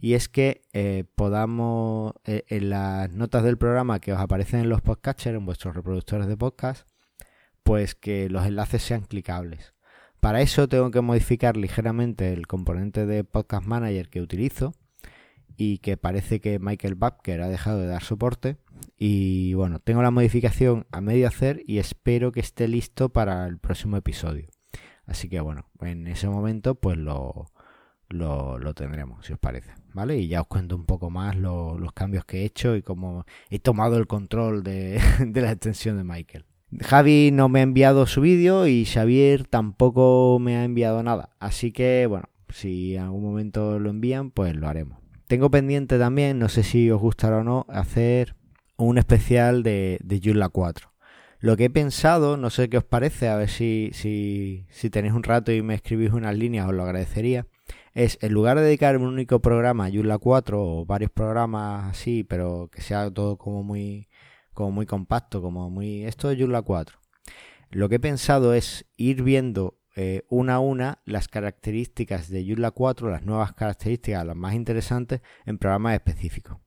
Y 0.00 0.14
es 0.14 0.28
que 0.28 0.62
eh, 0.72 1.04
podamos, 1.14 2.14
eh, 2.24 2.44
en 2.48 2.70
las 2.70 3.12
notas 3.12 3.44
del 3.44 3.58
programa 3.58 4.00
que 4.00 4.12
os 4.12 4.18
aparecen 4.18 4.60
en 4.60 4.68
los 4.68 4.82
podcatchers, 4.82 5.36
en 5.36 5.46
vuestros 5.46 5.76
reproductores 5.76 6.26
de 6.26 6.36
podcast, 6.36 6.88
pues 7.64 7.94
que 7.94 8.28
los 8.28 8.46
enlaces 8.46 8.82
sean 8.82 9.02
clicables. 9.02 9.74
Para 10.20 10.40
eso 10.40 10.68
tengo 10.68 10.90
que 10.90 11.00
modificar 11.00 11.56
ligeramente 11.56 12.32
el 12.32 12.46
componente 12.46 13.06
de 13.06 13.24
Podcast 13.24 13.66
Manager 13.66 14.08
que 14.08 14.20
utilizo 14.20 14.74
y 15.56 15.78
que 15.78 15.96
parece 15.96 16.40
que 16.40 16.58
Michael 16.58 16.94
Babker 16.94 17.42
ha 17.42 17.48
dejado 17.48 17.80
de 17.80 17.86
dar 17.86 18.02
soporte. 18.02 18.56
Y 18.96 19.54
bueno, 19.54 19.80
tengo 19.80 20.02
la 20.02 20.10
modificación 20.10 20.86
a 20.92 21.00
medio 21.00 21.26
hacer 21.26 21.62
y 21.66 21.78
espero 21.78 22.32
que 22.32 22.40
esté 22.40 22.68
listo 22.68 23.08
para 23.08 23.46
el 23.46 23.58
próximo 23.58 23.96
episodio. 23.96 24.48
Así 25.06 25.28
que 25.28 25.40
bueno, 25.40 25.68
en 25.80 26.06
ese 26.06 26.28
momento 26.28 26.74
pues 26.74 26.96
lo, 26.96 27.46
lo, 28.08 28.74
tendremos, 28.74 29.26
si 29.26 29.32
os 29.32 29.38
parece. 29.38 29.72
¿Vale? 29.92 30.18
Y 30.18 30.28
ya 30.28 30.40
os 30.40 30.46
cuento 30.48 30.76
un 30.76 30.86
poco 30.86 31.10
más 31.10 31.36
los 31.36 31.92
cambios 31.92 32.24
que 32.24 32.42
he 32.42 32.44
hecho 32.44 32.76
y 32.76 32.82
cómo 32.82 33.24
he 33.48 33.58
tomado 33.58 33.96
el 33.96 34.06
control 34.06 34.62
de 34.62 35.00
la 35.34 35.52
extensión 35.52 35.96
de 35.96 36.04
Michael. 36.04 36.44
Javi 36.80 37.30
no 37.32 37.48
me 37.48 37.60
ha 37.60 37.62
enviado 37.62 38.06
su 38.06 38.20
vídeo 38.20 38.66
y 38.66 38.84
Xavier 38.84 39.46
tampoco 39.46 40.38
me 40.40 40.56
ha 40.56 40.64
enviado 40.64 41.02
nada. 41.02 41.30
Así 41.38 41.72
que, 41.72 42.06
bueno, 42.06 42.28
si 42.48 42.96
en 42.96 43.02
algún 43.02 43.22
momento 43.22 43.78
lo 43.78 43.90
envían, 43.90 44.30
pues 44.30 44.56
lo 44.56 44.68
haremos. 44.68 44.98
Tengo 45.26 45.50
pendiente 45.50 45.98
también, 45.98 46.38
no 46.38 46.48
sé 46.48 46.62
si 46.62 46.90
os 46.90 47.00
gustará 47.00 47.38
o 47.38 47.44
no, 47.44 47.66
hacer 47.68 48.36
un 48.76 48.98
especial 48.98 49.62
de, 49.62 49.98
de 50.02 50.20
Joomla 50.22 50.48
4. 50.48 50.92
Lo 51.40 51.56
que 51.56 51.66
he 51.66 51.70
pensado, 51.70 52.36
no 52.36 52.50
sé 52.50 52.68
qué 52.68 52.78
os 52.78 52.84
parece, 52.84 53.28
a 53.28 53.36
ver 53.36 53.48
si, 53.48 53.90
si, 53.92 54.66
si 54.70 54.90
tenéis 54.90 55.14
un 55.14 55.22
rato 55.22 55.52
y 55.52 55.62
me 55.62 55.74
escribís 55.74 56.12
unas 56.12 56.36
líneas, 56.36 56.66
os 56.66 56.74
lo 56.74 56.82
agradecería. 56.82 57.46
Es, 57.92 58.18
en 58.22 58.32
lugar 58.32 58.58
de 58.58 58.64
dedicar 58.64 58.96
un 58.96 59.04
único 59.04 59.40
programa 59.40 59.86
a 59.86 59.90
Joomla 59.90 60.18
4 60.18 60.62
o 60.62 60.86
varios 60.86 61.10
programas 61.10 61.90
así, 61.90 62.24
pero 62.24 62.68
que 62.72 62.80
sea 62.80 63.10
todo 63.10 63.36
como 63.36 63.62
muy, 63.62 64.08
como 64.54 64.70
muy 64.70 64.86
compacto, 64.86 65.42
como 65.42 65.68
muy... 65.68 66.04
Esto 66.04 66.30
es 66.30 66.38
Joomla 66.38 66.62
4. 66.62 66.98
Lo 67.70 67.88
que 67.88 67.96
he 67.96 68.00
pensado 68.00 68.54
es 68.54 68.86
ir 68.96 69.22
viendo 69.22 69.78
eh, 69.96 70.22
una 70.28 70.54
a 70.54 70.60
una 70.60 71.00
las 71.04 71.28
características 71.28 72.28
de 72.28 72.44
Joomla 72.46 72.70
4, 72.70 73.10
las 73.10 73.24
nuevas 73.24 73.52
características, 73.52 74.26
las 74.26 74.36
más 74.36 74.54
interesantes, 74.54 75.20
en 75.44 75.58
programas 75.58 75.94
específicos. 75.94 76.58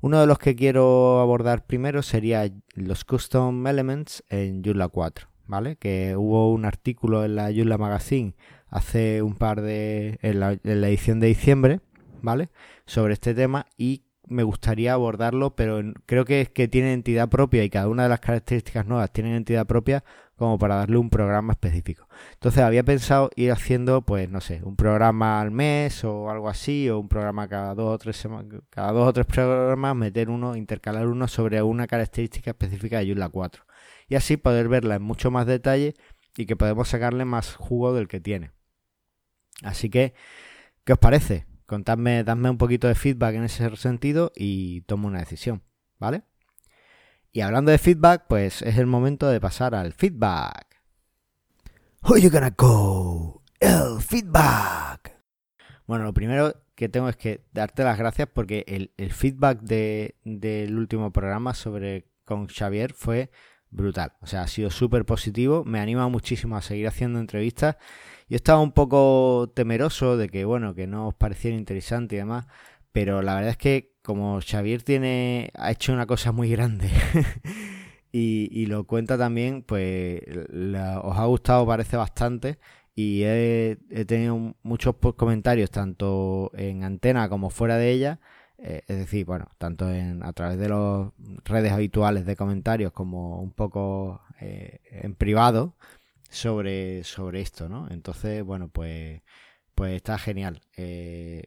Uno 0.00 0.20
de 0.20 0.26
los 0.26 0.38
que 0.38 0.56
quiero 0.56 1.20
abordar 1.20 1.66
primero 1.66 2.02
sería 2.02 2.50
los 2.74 3.04
Custom 3.04 3.66
Elements 3.66 4.24
en 4.28 4.64
Joomla 4.64 4.88
4, 4.88 5.28
¿vale? 5.46 5.76
Que 5.76 6.16
hubo 6.16 6.52
un 6.52 6.64
artículo 6.64 7.24
en 7.24 7.36
la 7.36 7.52
Joomla 7.52 7.76
Magazine 7.76 8.34
hace 8.68 9.20
un 9.22 9.34
par 9.34 9.60
de... 9.60 10.18
en 10.22 10.40
la, 10.40 10.52
en 10.52 10.80
la 10.80 10.88
edición 10.88 11.20
de 11.20 11.26
diciembre, 11.26 11.80
¿vale? 12.22 12.50
Sobre 12.86 13.12
este 13.12 13.34
tema 13.34 13.66
y 13.76 14.04
me 14.30 14.42
gustaría 14.42 14.94
abordarlo, 14.94 15.54
pero 15.54 15.80
creo 16.06 16.24
que 16.24 16.40
es 16.40 16.48
que 16.48 16.68
tiene 16.68 16.92
entidad 16.92 17.28
propia 17.28 17.64
y 17.64 17.70
cada 17.70 17.88
una 17.88 18.04
de 18.04 18.08
las 18.08 18.20
características 18.20 18.86
nuevas 18.86 19.12
tienen 19.12 19.34
entidad 19.34 19.66
propia 19.66 20.04
como 20.36 20.58
para 20.58 20.76
darle 20.76 20.96
un 20.96 21.10
programa 21.10 21.52
específico. 21.52 22.08
Entonces 22.32 22.62
había 22.62 22.82
pensado 22.82 23.30
ir 23.36 23.52
haciendo, 23.52 24.02
pues 24.02 24.30
no 24.30 24.40
sé, 24.40 24.62
un 24.64 24.76
programa 24.76 25.40
al 25.40 25.50
mes 25.50 26.02
o 26.04 26.30
algo 26.30 26.48
así, 26.48 26.88
o 26.88 26.98
un 26.98 27.08
programa 27.08 27.46
cada 27.48 27.74
dos 27.74 27.94
o 27.94 27.98
tres 27.98 28.16
semanas, 28.16 28.62
cada 28.70 28.92
dos 28.92 29.08
o 29.08 29.12
tres 29.12 29.26
programas, 29.26 29.94
meter 29.96 30.30
uno, 30.30 30.56
intercalar 30.56 31.08
uno 31.08 31.28
sobre 31.28 31.60
una 31.62 31.86
característica 31.86 32.52
específica 32.52 33.00
de 33.00 33.06
Joomla 33.08 33.28
4. 33.28 33.64
Y 34.08 34.14
así 34.14 34.36
poder 34.38 34.68
verla 34.68 34.94
en 34.94 35.02
mucho 35.02 35.30
más 35.30 35.46
detalle 35.46 35.94
y 36.36 36.46
que 36.46 36.56
podemos 36.56 36.88
sacarle 36.88 37.24
más 37.24 37.54
jugo 37.56 37.92
del 37.92 38.08
que 38.08 38.20
tiene. 38.20 38.52
Así 39.62 39.90
que, 39.90 40.14
¿qué 40.84 40.94
os 40.94 40.98
parece? 40.98 41.49
Contadme, 41.70 42.24
dadme 42.24 42.50
un 42.50 42.58
poquito 42.58 42.88
de 42.88 42.96
feedback 42.96 43.36
en 43.36 43.44
ese 43.44 43.76
sentido 43.76 44.32
y 44.34 44.80
tomo 44.82 45.06
una 45.06 45.20
decisión, 45.20 45.62
¿vale? 46.00 46.24
Y 47.30 47.42
hablando 47.42 47.70
de 47.70 47.78
feedback, 47.78 48.26
pues 48.28 48.60
es 48.62 48.76
el 48.76 48.86
momento 48.86 49.28
de 49.28 49.40
pasar 49.40 49.76
al 49.76 49.92
feedback. 49.92 50.82
Who 52.02 52.16
you 52.16 52.28
gonna 52.28 52.52
go? 52.58 53.44
El 53.60 54.02
feedback. 54.02 55.16
Bueno, 55.86 56.02
lo 56.02 56.12
primero 56.12 56.60
que 56.74 56.88
tengo 56.88 57.08
es 57.08 57.16
que 57.16 57.46
darte 57.52 57.84
las 57.84 57.96
gracias 57.96 58.28
porque 58.34 58.64
el, 58.66 59.12
feedback 59.12 59.60
del 59.60 60.76
último 60.76 61.12
programa 61.12 61.54
sobre 61.54 62.10
con 62.24 62.48
Xavier 62.48 62.94
fue 62.94 63.30
brutal. 63.70 64.12
O 64.20 64.26
sea, 64.26 64.42
ha 64.42 64.48
sido 64.48 64.70
súper 64.70 65.04
positivo. 65.04 65.64
Me 65.64 65.80
anima 65.80 66.08
muchísimo 66.08 66.56
a 66.56 66.62
seguir 66.62 66.88
haciendo 66.88 67.18
entrevistas 67.20 67.76
yo 68.30 68.36
estaba 68.36 68.60
un 68.60 68.70
poco 68.70 69.50
temeroso 69.56 70.16
de 70.16 70.28
que, 70.28 70.44
bueno, 70.44 70.72
que 70.74 70.86
no 70.86 71.08
os 71.08 71.14
pareciera 71.14 71.56
interesante 71.56 72.14
y 72.14 72.18
demás, 72.18 72.46
pero 72.92 73.22
la 73.22 73.34
verdad 73.34 73.50
es 73.50 73.56
que 73.56 73.92
como 74.02 74.40
Xavier 74.40 74.82
tiene, 74.84 75.50
ha 75.56 75.72
hecho 75.72 75.92
una 75.92 76.06
cosa 76.06 76.30
muy 76.30 76.48
grande 76.48 76.88
y, 78.12 78.66
lo 78.66 78.84
cuenta 78.84 79.18
también, 79.18 79.62
pues 79.62 80.20
os 81.02 81.18
ha 81.18 81.24
gustado, 81.24 81.66
parece 81.66 81.96
bastante. 81.96 82.58
Y 82.94 83.22
he, 83.24 83.78
tenido 84.06 84.54
muchos 84.62 84.94
comentarios, 85.16 85.70
tanto 85.70 86.52
en 86.54 86.84
antena 86.84 87.28
como 87.28 87.50
fuera 87.50 87.78
de 87.78 87.90
ella. 87.90 88.20
Eh, 88.62 88.82
es 88.86 88.98
decir, 88.98 89.24
bueno, 89.24 89.48
tanto 89.58 89.90
en, 89.90 90.22
a 90.22 90.32
través 90.32 90.58
de 90.58 90.68
las 90.68 91.08
redes 91.44 91.72
habituales 91.72 92.26
de 92.26 92.36
comentarios 92.36 92.92
como 92.92 93.40
un 93.40 93.52
poco 93.52 94.22
eh, 94.40 94.80
en 94.90 95.14
privado 95.14 95.76
sobre, 96.30 97.04
sobre 97.04 97.40
esto, 97.40 97.68
¿no? 97.68 97.88
Entonces, 97.90 98.42
bueno, 98.44 98.68
pues, 98.68 99.22
pues 99.74 99.96
está 99.96 100.18
genial. 100.18 100.60
Eh, 100.76 101.44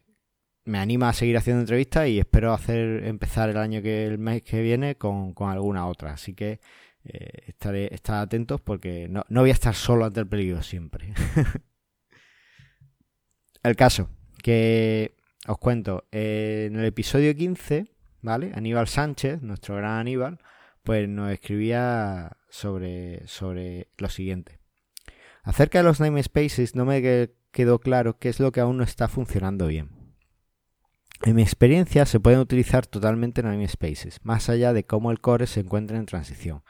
me 0.65 0.79
anima 0.79 1.09
a 1.09 1.13
seguir 1.13 1.37
haciendo 1.37 1.61
entrevistas 1.61 2.07
y 2.07 2.19
espero 2.19 2.53
hacer 2.53 3.05
empezar 3.05 3.49
el 3.49 3.57
año 3.57 3.81
que 3.81 4.05
el 4.05 4.17
mes 4.17 4.43
que 4.43 4.61
viene 4.61 4.95
con, 4.95 5.33
alguna 5.39 5.87
otra. 5.87 6.13
Así 6.13 6.33
que 6.33 6.59
eh, 7.03 7.29
estaré 7.47 7.93
estar 7.93 8.21
atentos 8.21 8.61
porque 8.61 9.07
no, 9.09 9.23
voy 9.29 9.49
a 9.49 9.53
estar 9.53 9.75
solo 9.75 10.05
ante 10.05 10.21
el 10.21 10.27
peligro 10.27 10.61
siempre. 10.61 11.13
el 13.63 13.75
caso, 13.75 14.09
que 14.41 15.15
os 15.47 15.57
cuento, 15.57 16.05
eh, 16.11 16.67
en 16.69 16.79
el 16.79 16.85
episodio 16.85 17.35
15, 17.35 17.85
¿vale? 18.21 18.51
Aníbal 18.55 18.87
Sánchez, 18.87 19.41
nuestro 19.41 19.75
gran 19.75 19.99
Aníbal, 19.99 20.39
pues 20.83 21.07
nos 21.09 21.31
escribía 21.31 22.37
sobre, 22.49 23.27
sobre 23.27 23.89
lo 23.97 24.09
siguiente. 24.09 24.59
Acerca 25.43 25.79
de 25.79 25.83
los 25.83 25.99
namespaces 25.99 26.75
no 26.75 26.85
me 26.85 27.29
quedó 27.51 27.79
claro 27.79 28.17
qué 28.17 28.29
es 28.29 28.39
lo 28.39 28.51
que 28.51 28.61
aún 28.61 28.77
no 28.77 28.83
está 28.83 29.07
funcionando 29.09 29.67
bien. 29.67 29.89
En 31.23 31.35
mi 31.35 31.41
experiencia 31.41 32.05
se 32.05 32.19
pueden 32.19 32.39
utilizar 32.39 32.85
totalmente 32.85 33.43
namespaces, 33.43 34.19
más 34.23 34.49
allá 34.49 34.73
de 34.73 34.85
cómo 34.85 35.11
el 35.11 35.19
core 35.19 35.47
se 35.47 35.61
encuentra 35.61 35.97
en 35.97 36.05
transición. 36.05 36.63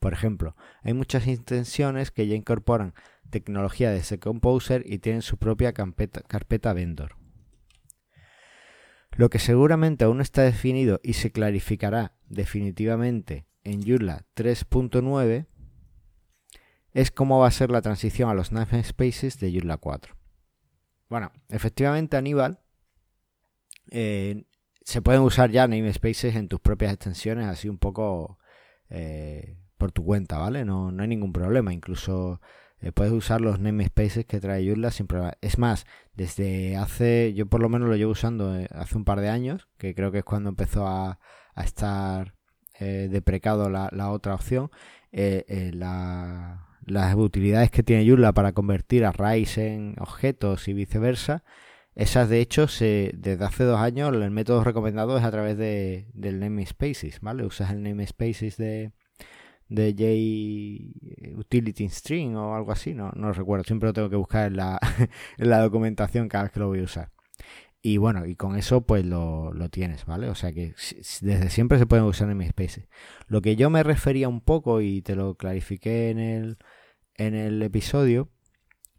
Por 0.00 0.12
ejemplo, 0.12 0.56
hay 0.82 0.94
muchas 0.94 1.26
extensiones 1.26 2.10
que 2.10 2.26
ya 2.26 2.34
incorporan 2.34 2.94
tecnología 3.30 3.90
de 3.90 4.18
Composer 4.18 4.82
y 4.86 4.98
tienen 4.98 5.22
su 5.22 5.36
propia 5.36 5.72
carpeta 5.72 6.72
vendor. 6.72 7.19
Lo 9.20 9.28
que 9.28 9.38
seguramente 9.38 10.06
aún 10.06 10.16
no 10.16 10.22
está 10.22 10.40
definido 10.40 10.98
y 11.02 11.12
se 11.12 11.30
clarificará 11.30 12.14
definitivamente 12.30 13.44
en 13.64 13.82
Joomla 13.82 14.24
3.9 14.34 15.44
es 16.94 17.10
cómo 17.10 17.38
va 17.38 17.48
a 17.48 17.50
ser 17.50 17.70
la 17.70 17.82
transición 17.82 18.30
a 18.30 18.34
los 18.34 18.50
namespaces 18.50 19.38
de 19.38 19.52
Joomla 19.52 19.76
4. 19.76 20.16
Bueno, 21.10 21.32
efectivamente 21.50 22.16
Aníbal, 22.16 22.60
eh, 23.90 24.46
se 24.84 25.02
pueden 25.02 25.20
usar 25.20 25.50
ya 25.50 25.68
namespaces 25.68 26.34
en 26.34 26.48
tus 26.48 26.60
propias 26.60 26.94
extensiones 26.94 27.46
así 27.46 27.68
un 27.68 27.76
poco 27.76 28.38
eh, 28.88 29.58
por 29.76 29.92
tu 29.92 30.02
cuenta, 30.02 30.38
¿vale? 30.38 30.64
No, 30.64 30.92
no 30.92 31.02
hay 31.02 31.08
ningún 31.10 31.34
problema. 31.34 31.74
Incluso 31.74 32.40
eh, 32.82 32.92
puedes 32.92 33.12
usar 33.12 33.40
los 33.40 33.60
namespaces 33.60 34.24
que 34.24 34.40
trae 34.40 34.66
Joomla 34.66 34.90
sin 34.90 35.06
problema. 35.06 35.34
Es 35.40 35.58
más, 35.58 35.86
desde 36.14 36.76
hace, 36.76 37.34
yo 37.34 37.46
por 37.46 37.60
lo 37.60 37.68
menos 37.68 37.88
lo 37.88 37.96
llevo 37.96 38.12
usando 38.12 38.56
eh, 38.56 38.68
hace 38.70 38.96
un 38.96 39.04
par 39.04 39.20
de 39.20 39.28
años, 39.28 39.68
que 39.78 39.94
creo 39.94 40.12
que 40.12 40.18
es 40.18 40.24
cuando 40.24 40.48
empezó 40.48 40.86
a, 40.86 41.18
estar 41.56 42.34
eh, 42.78 43.08
deprecado 43.10 43.68
la, 43.68 43.90
la, 43.92 44.10
otra 44.10 44.34
opción, 44.34 44.70
las 45.10 47.14
utilidades 47.16 47.70
que 47.70 47.82
tiene 47.82 48.08
Joomla 48.08 48.32
para 48.32 48.52
convertir 48.52 49.04
arrays 49.04 49.58
en 49.58 49.94
objetos 49.98 50.68
y 50.68 50.72
viceversa, 50.72 51.44
esas 51.94 52.30
de 52.30 52.40
hecho 52.40 52.66
desde 52.66 53.44
hace 53.44 53.64
dos 53.64 53.78
años 53.78 54.14
el 54.14 54.30
método 54.30 54.64
recomendado 54.64 55.18
es 55.18 55.24
a 55.24 55.30
través 55.30 55.58
de, 55.58 56.06
del 56.14 56.40
namespaces, 56.40 57.20
¿vale? 57.20 57.44
Usas 57.44 57.72
el 57.72 57.82
namespaces 57.82 58.56
de, 58.56 58.92
de 59.70 59.92
J 59.92 61.38
Utility 61.38 61.88
String 61.88 62.36
o 62.36 62.54
algo 62.54 62.72
así, 62.72 62.92
no, 62.92 63.12
no 63.14 63.32
recuerdo, 63.32 63.64
siempre 63.64 63.88
lo 63.88 63.92
tengo 63.94 64.10
que 64.10 64.16
buscar 64.16 64.48
en 64.48 64.56
la, 64.56 64.78
en 65.38 65.48
la 65.48 65.60
documentación 65.60 66.28
cada 66.28 66.44
vez 66.44 66.52
que 66.52 66.60
lo 66.60 66.68
voy 66.68 66.80
a 66.80 66.84
usar. 66.84 67.10
Y 67.82 67.96
bueno, 67.96 68.26
y 68.26 68.36
con 68.36 68.56
eso 68.56 68.82
pues 68.82 69.06
lo, 69.06 69.52
lo 69.54 69.70
tienes, 69.70 70.04
¿vale? 70.04 70.28
O 70.28 70.34
sea 70.34 70.52
que 70.52 70.74
desde 71.22 71.48
siempre 71.48 71.78
se 71.78 71.86
pueden 71.86 72.04
usar 72.04 72.28
en 72.28 72.36
mi 72.36 72.44
space. 72.44 72.88
Lo 73.26 73.40
que 73.40 73.56
yo 73.56 73.70
me 73.70 73.82
refería 73.82 74.28
un 74.28 74.42
poco 74.42 74.82
y 74.82 75.00
te 75.00 75.16
lo 75.16 75.36
clarifiqué 75.36 76.10
en 76.10 76.18
el, 76.18 76.58
en 77.14 77.34
el 77.34 77.62
episodio 77.62 78.28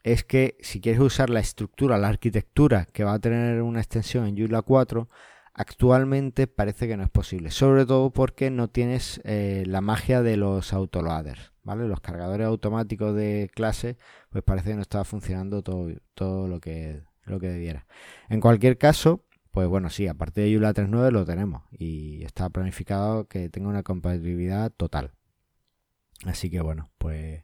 es 0.03 0.23
que 0.23 0.57
si 0.61 0.81
quieres 0.81 1.01
usar 1.01 1.29
la 1.29 1.41
estructura, 1.41 1.99
la 1.99 2.07
arquitectura 2.07 2.87
que 2.91 3.03
va 3.03 3.13
a 3.13 3.19
tener 3.19 3.61
una 3.61 3.81
extensión 3.81 4.25
en 4.25 4.37
Joomla 4.37 4.63
4, 4.63 5.07
Actualmente 5.53 6.47
parece 6.47 6.87
que 6.87 6.95
no 6.95 7.03
es 7.03 7.09
posible, 7.09 7.51
sobre 7.51 7.85
todo 7.85 8.11
porque 8.11 8.49
no 8.49 8.69
tienes 8.69 9.19
eh, 9.25 9.63
la 9.67 9.81
magia 9.81 10.21
de 10.21 10.37
los 10.37 10.71
autoloaders, 10.71 11.51
¿vale? 11.63 11.87
Los 11.87 11.99
cargadores 11.99 12.47
automáticos 12.47 13.13
de 13.15 13.49
clase, 13.53 13.97
pues 14.29 14.45
parece 14.45 14.69
que 14.69 14.75
no 14.75 14.81
estaba 14.81 15.03
funcionando 15.03 15.61
todo, 15.61 15.89
todo 16.13 16.47
lo 16.47 16.61
que 16.61 17.03
lo 17.23 17.39
que 17.39 17.49
debiera. 17.49 17.85
En 18.29 18.39
cualquier 18.39 18.77
caso, 18.77 19.25
pues 19.51 19.67
bueno, 19.67 19.89
sí, 19.89 20.07
a 20.07 20.13
partir 20.13 20.45
de 20.45 20.51
Joomla 20.51 20.73
3.9 20.73 21.11
lo 21.11 21.25
tenemos 21.25 21.63
y 21.71 22.23
está 22.23 22.49
planificado 22.49 23.27
que 23.27 23.49
tenga 23.49 23.67
una 23.69 23.83
compatibilidad 23.83 24.71
total. 24.71 25.11
Así 26.25 26.49
que 26.49 26.61
bueno, 26.61 26.91
pues 26.97 27.43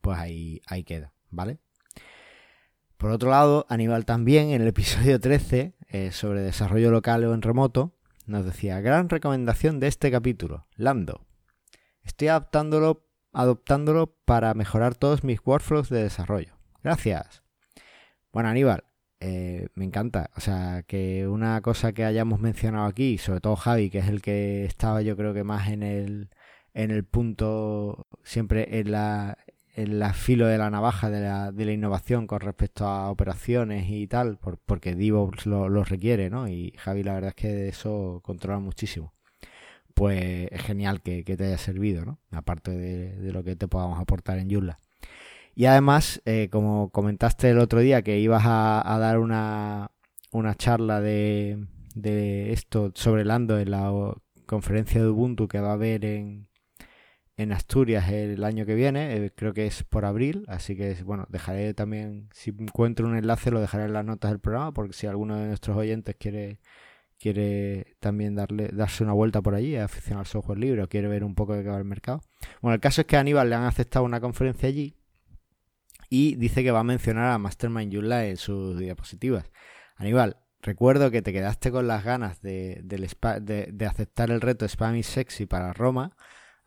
pues 0.00 0.18
ahí 0.18 0.60
ahí 0.66 0.84
queda, 0.84 1.12
¿vale? 1.30 1.58
Por 2.96 3.10
otro 3.10 3.30
lado, 3.30 3.66
Aníbal 3.68 4.04
también 4.04 4.50
en 4.50 4.62
el 4.62 4.68
episodio 4.68 5.18
13 5.18 5.74
eh, 5.90 6.12
sobre 6.12 6.40
desarrollo 6.40 6.90
local 6.90 7.24
o 7.24 7.34
en 7.34 7.42
remoto 7.42 7.94
nos 8.26 8.44
decía, 8.44 8.80
gran 8.80 9.08
recomendación 9.08 9.80
de 9.80 9.88
este 9.88 10.10
capítulo, 10.10 10.66
Lando. 10.76 11.26
Estoy 12.02 12.28
adaptándolo, 12.28 13.08
adoptándolo 13.32 14.14
para 14.24 14.54
mejorar 14.54 14.94
todos 14.94 15.24
mis 15.24 15.40
workflows 15.44 15.88
de 15.88 16.04
desarrollo. 16.04 16.54
Gracias. 16.84 17.42
Bueno, 18.32 18.48
Aníbal, 18.48 18.84
eh, 19.18 19.68
me 19.74 19.84
encanta. 19.84 20.30
O 20.36 20.40
sea, 20.40 20.84
que 20.86 21.26
una 21.26 21.60
cosa 21.60 21.92
que 21.92 22.04
hayamos 22.04 22.40
mencionado 22.40 22.86
aquí, 22.86 23.18
sobre 23.18 23.40
todo 23.40 23.56
Javi, 23.56 23.90
que 23.90 23.98
es 23.98 24.08
el 24.08 24.22
que 24.22 24.64
estaba 24.64 25.02
yo 25.02 25.16
creo 25.16 25.34
que 25.34 25.42
más 25.42 25.68
en 25.68 25.82
el, 25.82 26.30
en 26.72 26.92
el 26.92 27.04
punto, 27.04 28.06
siempre 28.22 28.78
en 28.78 28.92
la, 28.92 29.38
el 29.74 30.04
filo 30.14 30.46
de 30.46 30.58
la 30.58 30.70
navaja 30.70 31.10
de 31.10 31.20
la, 31.20 31.52
de 31.52 31.64
la 31.64 31.72
innovación 31.72 32.26
con 32.26 32.40
respecto 32.40 32.86
a 32.86 33.10
operaciones 33.10 33.88
y 33.88 34.06
tal, 34.06 34.38
porque 34.38 34.94
DevOps 34.94 35.46
lo, 35.46 35.84
requiere, 35.84 36.30
¿no? 36.30 36.48
Y 36.48 36.72
Javi 36.78 37.02
la 37.02 37.14
verdad 37.14 37.28
es 37.30 37.34
que 37.34 37.68
eso 37.68 38.20
controla 38.24 38.58
muchísimo. 38.58 39.14
Pues 39.94 40.48
es 40.50 40.62
genial 40.62 41.02
que, 41.02 41.22
te 41.24 41.44
haya 41.44 41.58
servido, 41.58 42.04
¿no? 42.04 42.18
Aparte 42.30 42.70
de, 42.72 43.32
lo 43.32 43.44
que 43.44 43.56
te 43.56 43.68
podamos 43.68 44.00
aportar 44.00 44.38
en 44.38 44.50
Joomla. 44.50 44.78
Y 45.54 45.66
además, 45.66 46.22
eh, 46.24 46.48
como 46.50 46.90
comentaste 46.90 47.50
el 47.50 47.58
otro 47.58 47.80
día 47.80 48.02
que 48.02 48.18
ibas 48.18 48.42
a, 48.46 48.96
dar 48.98 49.18
una, 49.18 49.90
una 50.30 50.54
charla 50.54 51.00
de, 51.00 51.66
de 51.94 52.52
esto 52.52 52.92
sobre 52.94 53.24
Lando 53.24 53.58
en 53.58 53.70
la 53.72 54.14
conferencia 54.46 55.00
de 55.00 55.08
Ubuntu 55.08 55.48
que 55.48 55.60
va 55.60 55.70
a 55.70 55.74
haber 55.74 56.04
en, 56.04 56.49
en 57.42 57.52
Asturias 57.52 58.10
el 58.10 58.44
año 58.44 58.66
que 58.66 58.74
viene, 58.74 59.16
eh, 59.16 59.32
creo 59.34 59.54
que 59.54 59.66
es 59.66 59.82
por 59.82 60.04
abril, 60.04 60.44
así 60.46 60.76
que 60.76 60.94
bueno, 61.04 61.26
dejaré 61.30 61.72
también, 61.72 62.28
si 62.34 62.50
encuentro 62.50 63.06
un 63.06 63.16
enlace 63.16 63.50
lo 63.50 63.60
dejaré 63.60 63.84
en 63.84 63.94
las 63.94 64.04
notas 64.04 64.30
del 64.30 64.40
programa, 64.40 64.72
porque 64.74 64.92
si 64.92 65.06
alguno 65.06 65.38
de 65.38 65.46
nuestros 65.46 65.76
oyentes 65.76 66.16
quiere 66.18 66.60
quiere 67.18 67.96
también 68.00 68.34
darle 68.34 68.68
darse 68.68 69.04
una 69.04 69.12
vuelta 69.12 69.42
por 69.42 69.54
allí, 69.54 69.76
aficionar 69.76 70.20
al 70.20 70.26
software 70.26 70.58
libre 70.58 70.82
o 70.82 70.88
quiere 70.88 71.08
ver 71.08 71.22
un 71.24 71.34
poco 71.34 71.54
de 71.54 71.62
qué 71.62 71.68
va 71.68 71.78
el 71.78 71.84
mercado. 71.84 72.22
Bueno, 72.62 72.74
el 72.74 72.80
caso 72.80 73.02
es 73.02 73.06
que 73.06 73.16
Aníbal 73.16 73.48
le 73.48 73.56
han 73.56 73.64
aceptado 73.64 74.04
una 74.04 74.20
conferencia 74.20 74.68
allí 74.68 74.96
y 76.08 76.34
dice 76.36 76.62
que 76.62 76.70
va 76.70 76.80
a 76.80 76.84
mencionar 76.84 77.30
a 77.30 77.38
Mastermind 77.38 77.92
Joomla 77.92 78.26
en 78.26 78.36
sus 78.38 78.78
diapositivas. 78.78 79.50
Aníbal, 79.96 80.38
recuerdo 80.62 81.10
que 81.10 81.20
te 81.20 81.32
quedaste 81.32 81.70
con 81.70 81.86
las 81.86 82.04
ganas 82.04 82.40
de, 82.40 82.80
de, 82.84 83.66
de 83.70 83.86
aceptar 83.86 84.30
el 84.30 84.40
reto 84.40 84.66
Spam 84.66 84.96
is 84.96 85.06
Sexy 85.06 85.44
para 85.44 85.74
Roma 85.74 86.16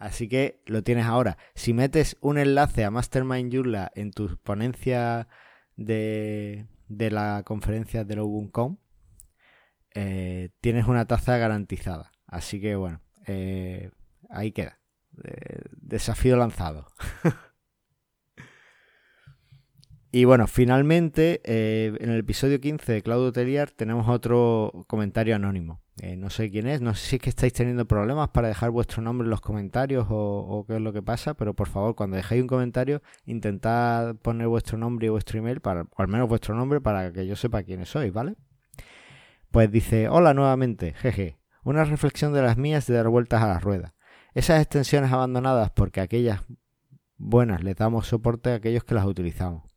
Así 0.03 0.27
que 0.27 0.61
lo 0.65 0.83
tienes 0.83 1.05
ahora. 1.05 1.37
Si 1.55 1.71
metes 1.71 2.17
un 2.19 2.37
enlace 2.37 2.83
a 2.83 2.91
Mastermind 2.91 3.53
Joomla 3.53 3.89
en 3.95 4.11
tu 4.11 4.37
ponencia 4.43 5.29
de, 5.77 6.67
de 6.89 7.09
la 7.09 7.43
conferencia 7.45 8.03
de 8.03 8.19
Ubuntu, 8.19 8.77
eh, 9.95 10.49
tienes 10.59 10.87
una 10.87 11.05
taza 11.05 11.37
garantizada. 11.37 12.11
Así 12.27 12.59
que 12.59 12.75
bueno, 12.75 12.99
eh, 13.27 13.91
ahí 14.29 14.51
queda. 14.51 14.77
Eh, 15.23 15.61
desafío 15.71 16.35
lanzado. 16.35 16.85
y 20.15 20.25
bueno, 20.25 20.45
finalmente, 20.45 21.41
en 21.43 22.11
el 22.11 22.19
episodio 22.19 22.61
15 22.61 22.93
de 22.93 23.01
Claudio 23.01 23.31
Teliar 23.31 23.71
tenemos 23.71 24.07
otro 24.07 24.85
comentario 24.85 25.35
anónimo. 25.35 25.81
Eh, 26.01 26.15
no 26.17 26.29
sé 26.29 26.51
quién 26.51 26.67
es, 26.67 26.81
no 26.81 26.93
sé 26.93 27.03
si 27.03 27.15
es 27.15 27.21
que 27.23 27.31
estáis 27.31 27.51
teniendo 27.51 27.87
problemas 27.87 28.29
para 28.29 28.47
dejar 28.47 28.69
vuestro 28.69 29.01
nombre 29.01 29.25
en 29.25 29.31
los 29.31 29.41
comentarios 29.41 30.05
o, 30.07 30.65
qué 30.67 30.75
es 30.75 30.81
lo 30.81 30.93
que 30.93 31.01
pasa, 31.01 31.33
pero 31.33 31.55
por 31.55 31.67
favor, 31.67 31.95
cuando 31.95 32.15
dejéis 32.15 32.43
un 32.43 32.47
comentario, 32.47 33.01
intentad 33.25 34.15
poner 34.17 34.47
vuestro 34.47 34.77
nombre 34.77 35.07
y 35.07 35.09
vuestro 35.09 35.39
email, 35.39 35.61
para, 35.61 35.81
o 35.81 36.01
al 36.03 36.07
menos 36.07 36.29
vuestro 36.29 36.53
nombre, 36.53 36.79
para 36.79 37.11
que 37.11 37.25
yo 37.25 37.35
sepa 37.35 37.63
quiénes 37.63 37.89
sois, 37.89 38.13
¿vale? 38.13 38.35
Pues 39.49 39.71
dice, 39.71 40.09
hola 40.09 40.35
nuevamente, 40.35 40.93
jeje, 40.93 41.39
una 41.63 41.85
reflexión 41.85 42.33
de 42.33 42.43
las 42.43 42.55
mías 42.55 42.85
de 42.85 42.93
dar 42.93 43.09
vueltas 43.09 43.41
a 43.41 43.47
la 43.47 43.59
rueda. 43.59 43.95
Esas 44.35 44.61
extensiones 44.61 45.11
abandonadas 45.11 45.71
porque 45.71 46.01
aquellas 46.01 46.41
buenas 47.17 47.63
les 47.63 47.75
damos 47.75 48.05
soporte 48.05 48.51
a 48.51 48.55
aquellos 48.55 48.83
que 48.83 48.93
las 48.93 49.05
utilizamos. 49.07 49.72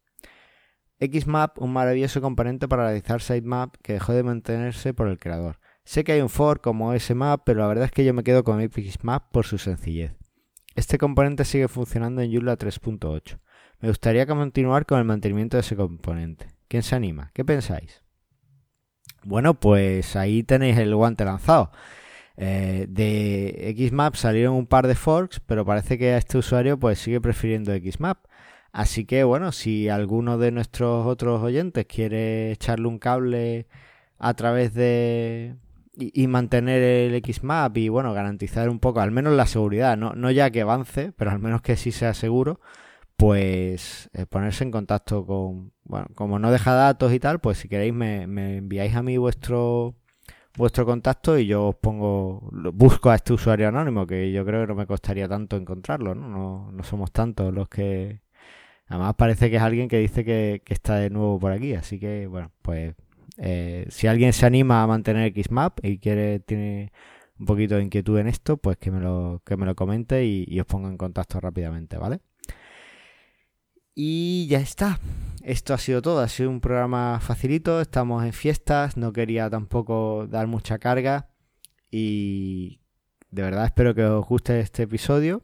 Xmap, 1.00 1.60
un 1.60 1.72
maravilloso 1.72 2.20
componente 2.20 2.68
para 2.68 2.84
realizar 2.84 3.20
sitemap 3.20 3.74
que 3.82 3.94
dejó 3.94 4.12
de 4.12 4.22
mantenerse 4.22 4.94
por 4.94 5.08
el 5.08 5.18
creador. 5.18 5.58
Sé 5.84 6.02
que 6.02 6.12
hay 6.12 6.20
un 6.20 6.28
for 6.28 6.60
como 6.60 6.98
smap, 6.98 7.42
pero 7.44 7.60
la 7.60 7.68
verdad 7.68 7.84
es 7.84 7.92
que 7.92 8.04
yo 8.04 8.12
me 8.12 8.24
quedo 8.24 8.42
con 8.42 8.68
Map 9.02 9.30
por 9.30 9.46
su 9.46 9.56
sencillez. 9.56 10.12
Este 10.74 10.98
componente 10.98 11.44
sigue 11.44 11.68
funcionando 11.68 12.22
en 12.22 12.32
Joomla 12.32 12.58
3.8. 12.58 13.38
Me 13.80 13.88
gustaría 13.88 14.26
continuar 14.26 14.84
con 14.84 14.98
el 14.98 15.04
mantenimiento 15.04 15.56
de 15.56 15.60
ese 15.60 15.76
componente. 15.76 16.48
¿Quién 16.66 16.82
se 16.82 16.96
anima? 16.96 17.30
¿Qué 17.34 17.44
pensáis? 17.44 18.02
Bueno, 19.22 19.54
pues 19.54 20.16
ahí 20.16 20.42
tenéis 20.42 20.76
el 20.78 20.94
guante 20.94 21.24
lanzado. 21.24 21.70
Eh, 22.36 22.86
de 22.88 23.74
Xmap 23.78 24.16
salieron 24.16 24.54
un 24.54 24.66
par 24.66 24.86
de 24.86 24.94
forks, 24.94 25.40
pero 25.40 25.64
parece 25.64 25.98
que 25.98 26.14
a 26.14 26.18
este 26.18 26.36
usuario 26.38 26.78
pues 26.78 26.98
sigue 26.98 27.20
prefiriendo 27.20 27.72
Xmap. 27.72 28.18
Así 28.76 29.06
que 29.06 29.24
bueno, 29.24 29.52
si 29.52 29.88
alguno 29.88 30.36
de 30.36 30.52
nuestros 30.52 31.06
otros 31.06 31.42
oyentes 31.42 31.86
quiere 31.86 32.52
echarle 32.52 32.86
un 32.88 32.98
cable 32.98 33.68
a 34.18 34.34
través 34.34 34.74
de, 34.74 35.56
y, 35.96 36.26
mantener 36.26 36.82
el 36.82 37.22
Xmap 37.24 37.74
y 37.78 37.88
bueno, 37.88 38.12
garantizar 38.12 38.68
un 38.68 38.78
poco, 38.78 39.00
al 39.00 39.12
menos 39.12 39.32
la 39.32 39.46
seguridad, 39.46 39.96
no, 39.96 40.12
no 40.12 40.30
ya 40.30 40.50
que 40.50 40.60
avance, 40.60 41.12
pero 41.16 41.30
al 41.30 41.38
menos 41.38 41.62
que 41.62 41.76
sí 41.76 41.90
sea 41.90 42.12
seguro, 42.12 42.60
pues 43.16 44.10
eh, 44.12 44.26
ponerse 44.26 44.64
en 44.64 44.72
contacto 44.72 45.24
con, 45.24 45.72
bueno, 45.84 46.08
como 46.14 46.38
no 46.38 46.52
deja 46.52 46.74
datos 46.74 47.14
y 47.14 47.18
tal, 47.18 47.40
pues 47.40 47.56
si 47.56 47.68
queréis 47.70 47.94
me, 47.94 48.24
enviáis 48.58 48.94
a 48.94 49.02
mí 49.02 49.16
vuestro 49.16 49.94
vuestro 50.58 50.84
contacto 50.84 51.38
y 51.38 51.46
yo 51.46 51.68
os 51.68 51.76
pongo, 51.76 52.50
busco 52.74 53.08
a 53.08 53.14
este 53.14 53.32
usuario 53.32 53.68
anónimo, 53.68 54.06
que 54.06 54.32
yo 54.32 54.44
creo 54.44 54.62
que 54.62 54.66
no 54.68 54.74
me 54.74 54.86
costaría 54.86 55.28
tanto 55.28 55.56
encontrarlo, 55.56 56.14
¿no? 56.14 56.28
No, 56.28 56.72
no 56.72 56.82
somos 56.82 57.10
tantos 57.10 57.54
los 57.54 57.68
que... 57.70 58.25
Además 58.88 59.14
parece 59.16 59.50
que 59.50 59.56
es 59.56 59.62
alguien 59.62 59.88
que 59.88 59.98
dice 59.98 60.24
que, 60.24 60.62
está 60.66 60.96
de 60.96 61.10
nuevo 61.10 61.38
por 61.38 61.52
aquí, 61.52 61.74
así 61.74 61.98
que 61.98 62.26
bueno, 62.26 62.52
pues 62.62 62.94
eh, 63.38 63.86
si 63.90 64.06
alguien 64.06 64.32
se 64.32 64.46
anima 64.46 64.82
a 64.82 64.86
mantener 64.86 65.32
Xmap 65.32 65.84
y 65.84 65.98
quiere, 65.98 66.40
tiene 66.40 66.92
un 67.38 67.46
poquito 67.46 67.76
de 67.76 67.82
inquietud 67.82 68.18
en 68.18 68.28
esto, 68.28 68.56
pues 68.56 68.76
que 68.78 68.90
me 68.90 69.00
lo, 69.00 69.42
que 69.44 69.56
me 69.56 69.66
lo 69.66 69.74
comente 69.74 70.24
y, 70.24 70.58
os 70.60 70.66
ponga 70.66 70.88
en 70.88 70.96
contacto 70.96 71.40
rápidamente, 71.40 71.98
¿vale? 71.98 72.20
Y 73.94 74.46
ya 74.48 74.58
está. 74.58 75.00
Esto 75.42 75.74
ha 75.74 75.78
sido 75.78 76.02
todo. 76.02 76.20
Ha 76.20 76.28
sido 76.28 76.50
un 76.50 76.60
programa 76.60 77.18
facilito. 77.20 77.80
Estamos 77.80 78.24
en 78.24 78.34
fiestas. 78.34 78.98
No 78.98 79.12
quería 79.12 79.48
tampoco 79.48 80.26
dar 80.28 80.46
mucha 80.46 80.78
carga. 80.78 81.30
Y 81.90 82.80
de 83.30 83.42
verdad 83.42 83.64
espero 83.64 83.94
que 83.94 84.04
os 84.04 84.26
guste 84.26 84.60
este 84.60 84.82
episodio. 84.82 85.40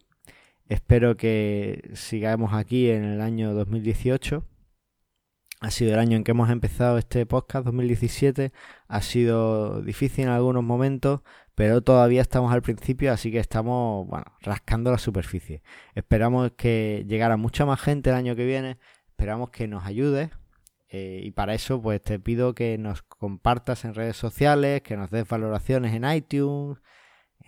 Espero 0.72 1.18
que 1.18 1.90
sigamos 1.92 2.54
aquí 2.54 2.88
en 2.88 3.04
el 3.04 3.20
año 3.20 3.52
2018. 3.52 4.42
Ha 5.60 5.70
sido 5.70 5.92
el 5.92 5.98
año 5.98 6.16
en 6.16 6.24
que 6.24 6.30
hemos 6.30 6.48
empezado 6.48 6.96
este 6.96 7.26
podcast 7.26 7.66
2017. 7.66 8.52
Ha 8.88 9.02
sido 9.02 9.82
difícil 9.82 10.24
en 10.24 10.30
algunos 10.30 10.64
momentos, 10.64 11.20
pero 11.54 11.82
todavía 11.82 12.22
estamos 12.22 12.54
al 12.54 12.62
principio, 12.62 13.12
así 13.12 13.30
que 13.30 13.38
estamos, 13.38 14.06
bueno, 14.08 14.24
rascando 14.40 14.90
la 14.90 14.96
superficie. 14.96 15.62
Esperamos 15.94 16.52
que 16.56 17.04
llegara 17.06 17.36
mucha 17.36 17.66
más 17.66 17.78
gente 17.78 18.08
el 18.08 18.16
año 18.16 18.34
que 18.34 18.46
viene. 18.46 18.78
Esperamos 19.08 19.50
que 19.50 19.68
nos 19.68 19.84
ayudes. 19.84 20.30
Eh, 20.88 21.20
y 21.22 21.32
para 21.32 21.52
eso, 21.52 21.82
pues 21.82 22.02
te 22.02 22.18
pido 22.18 22.54
que 22.54 22.78
nos 22.78 23.02
compartas 23.02 23.84
en 23.84 23.92
redes 23.92 24.16
sociales, 24.16 24.80
que 24.80 24.96
nos 24.96 25.10
des 25.10 25.28
valoraciones 25.28 25.92
en 25.92 26.10
iTunes, 26.10 26.78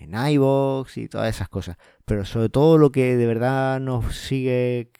en 0.05 0.15
y 0.97 1.09
todas 1.09 1.35
esas 1.35 1.49
cosas. 1.49 1.77
Pero 2.05 2.25
sobre 2.25 2.49
todo 2.49 2.79
lo 2.79 2.91
que 2.93 3.17
de 3.17 3.27
verdad 3.27 3.81
nos 3.81 4.17
sigue 4.17 4.91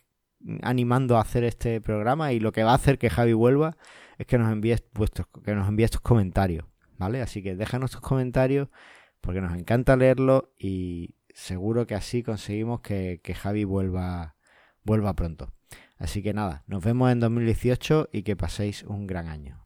animando 0.63 1.17
a 1.17 1.21
hacer 1.21 1.45
este 1.45 1.81
programa 1.81 2.33
y 2.33 2.41
lo 2.41 2.53
que 2.53 2.65
va 2.65 2.73
a 2.73 2.77
hacer 2.77 2.99
que 2.99 3.11
Javi 3.11 3.33
vuelva 3.33 3.77
es 4.19 4.27
que 4.27 4.39
nos 4.39 4.53
envíes 4.53 4.85
vuestros, 4.93 5.27
que 5.45 5.55
nos 5.55 5.69
envíes 5.69 5.91
tus 5.91 6.01
comentarios, 6.01 6.67
¿vale? 6.99 7.23
Así 7.23 7.43
que 7.43 7.57
déjanos 7.57 7.91
tus 7.91 8.01
comentarios 8.01 8.69
porque 9.21 9.41
nos 9.41 9.55
encanta 9.55 9.97
leerlos 9.97 10.45
y 10.59 11.17
seguro 11.35 11.87
que 11.87 11.95
así 11.95 12.23
conseguimos 12.23 12.81
que, 12.81 13.21
que 13.23 13.35
Javi 13.35 13.65
vuelva, 13.65 14.37
vuelva 14.83 15.15
pronto. 15.15 15.53
Así 15.97 16.23
que 16.23 16.35
nada, 16.35 16.65
nos 16.67 16.85
vemos 16.85 17.11
en 17.11 17.21
2018 17.21 18.11
y 18.13 18.23
que 18.23 18.37
paséis 18.37 18.83
un 18.83 19.07
gran 19.07 19.29
año. 19.29 19.64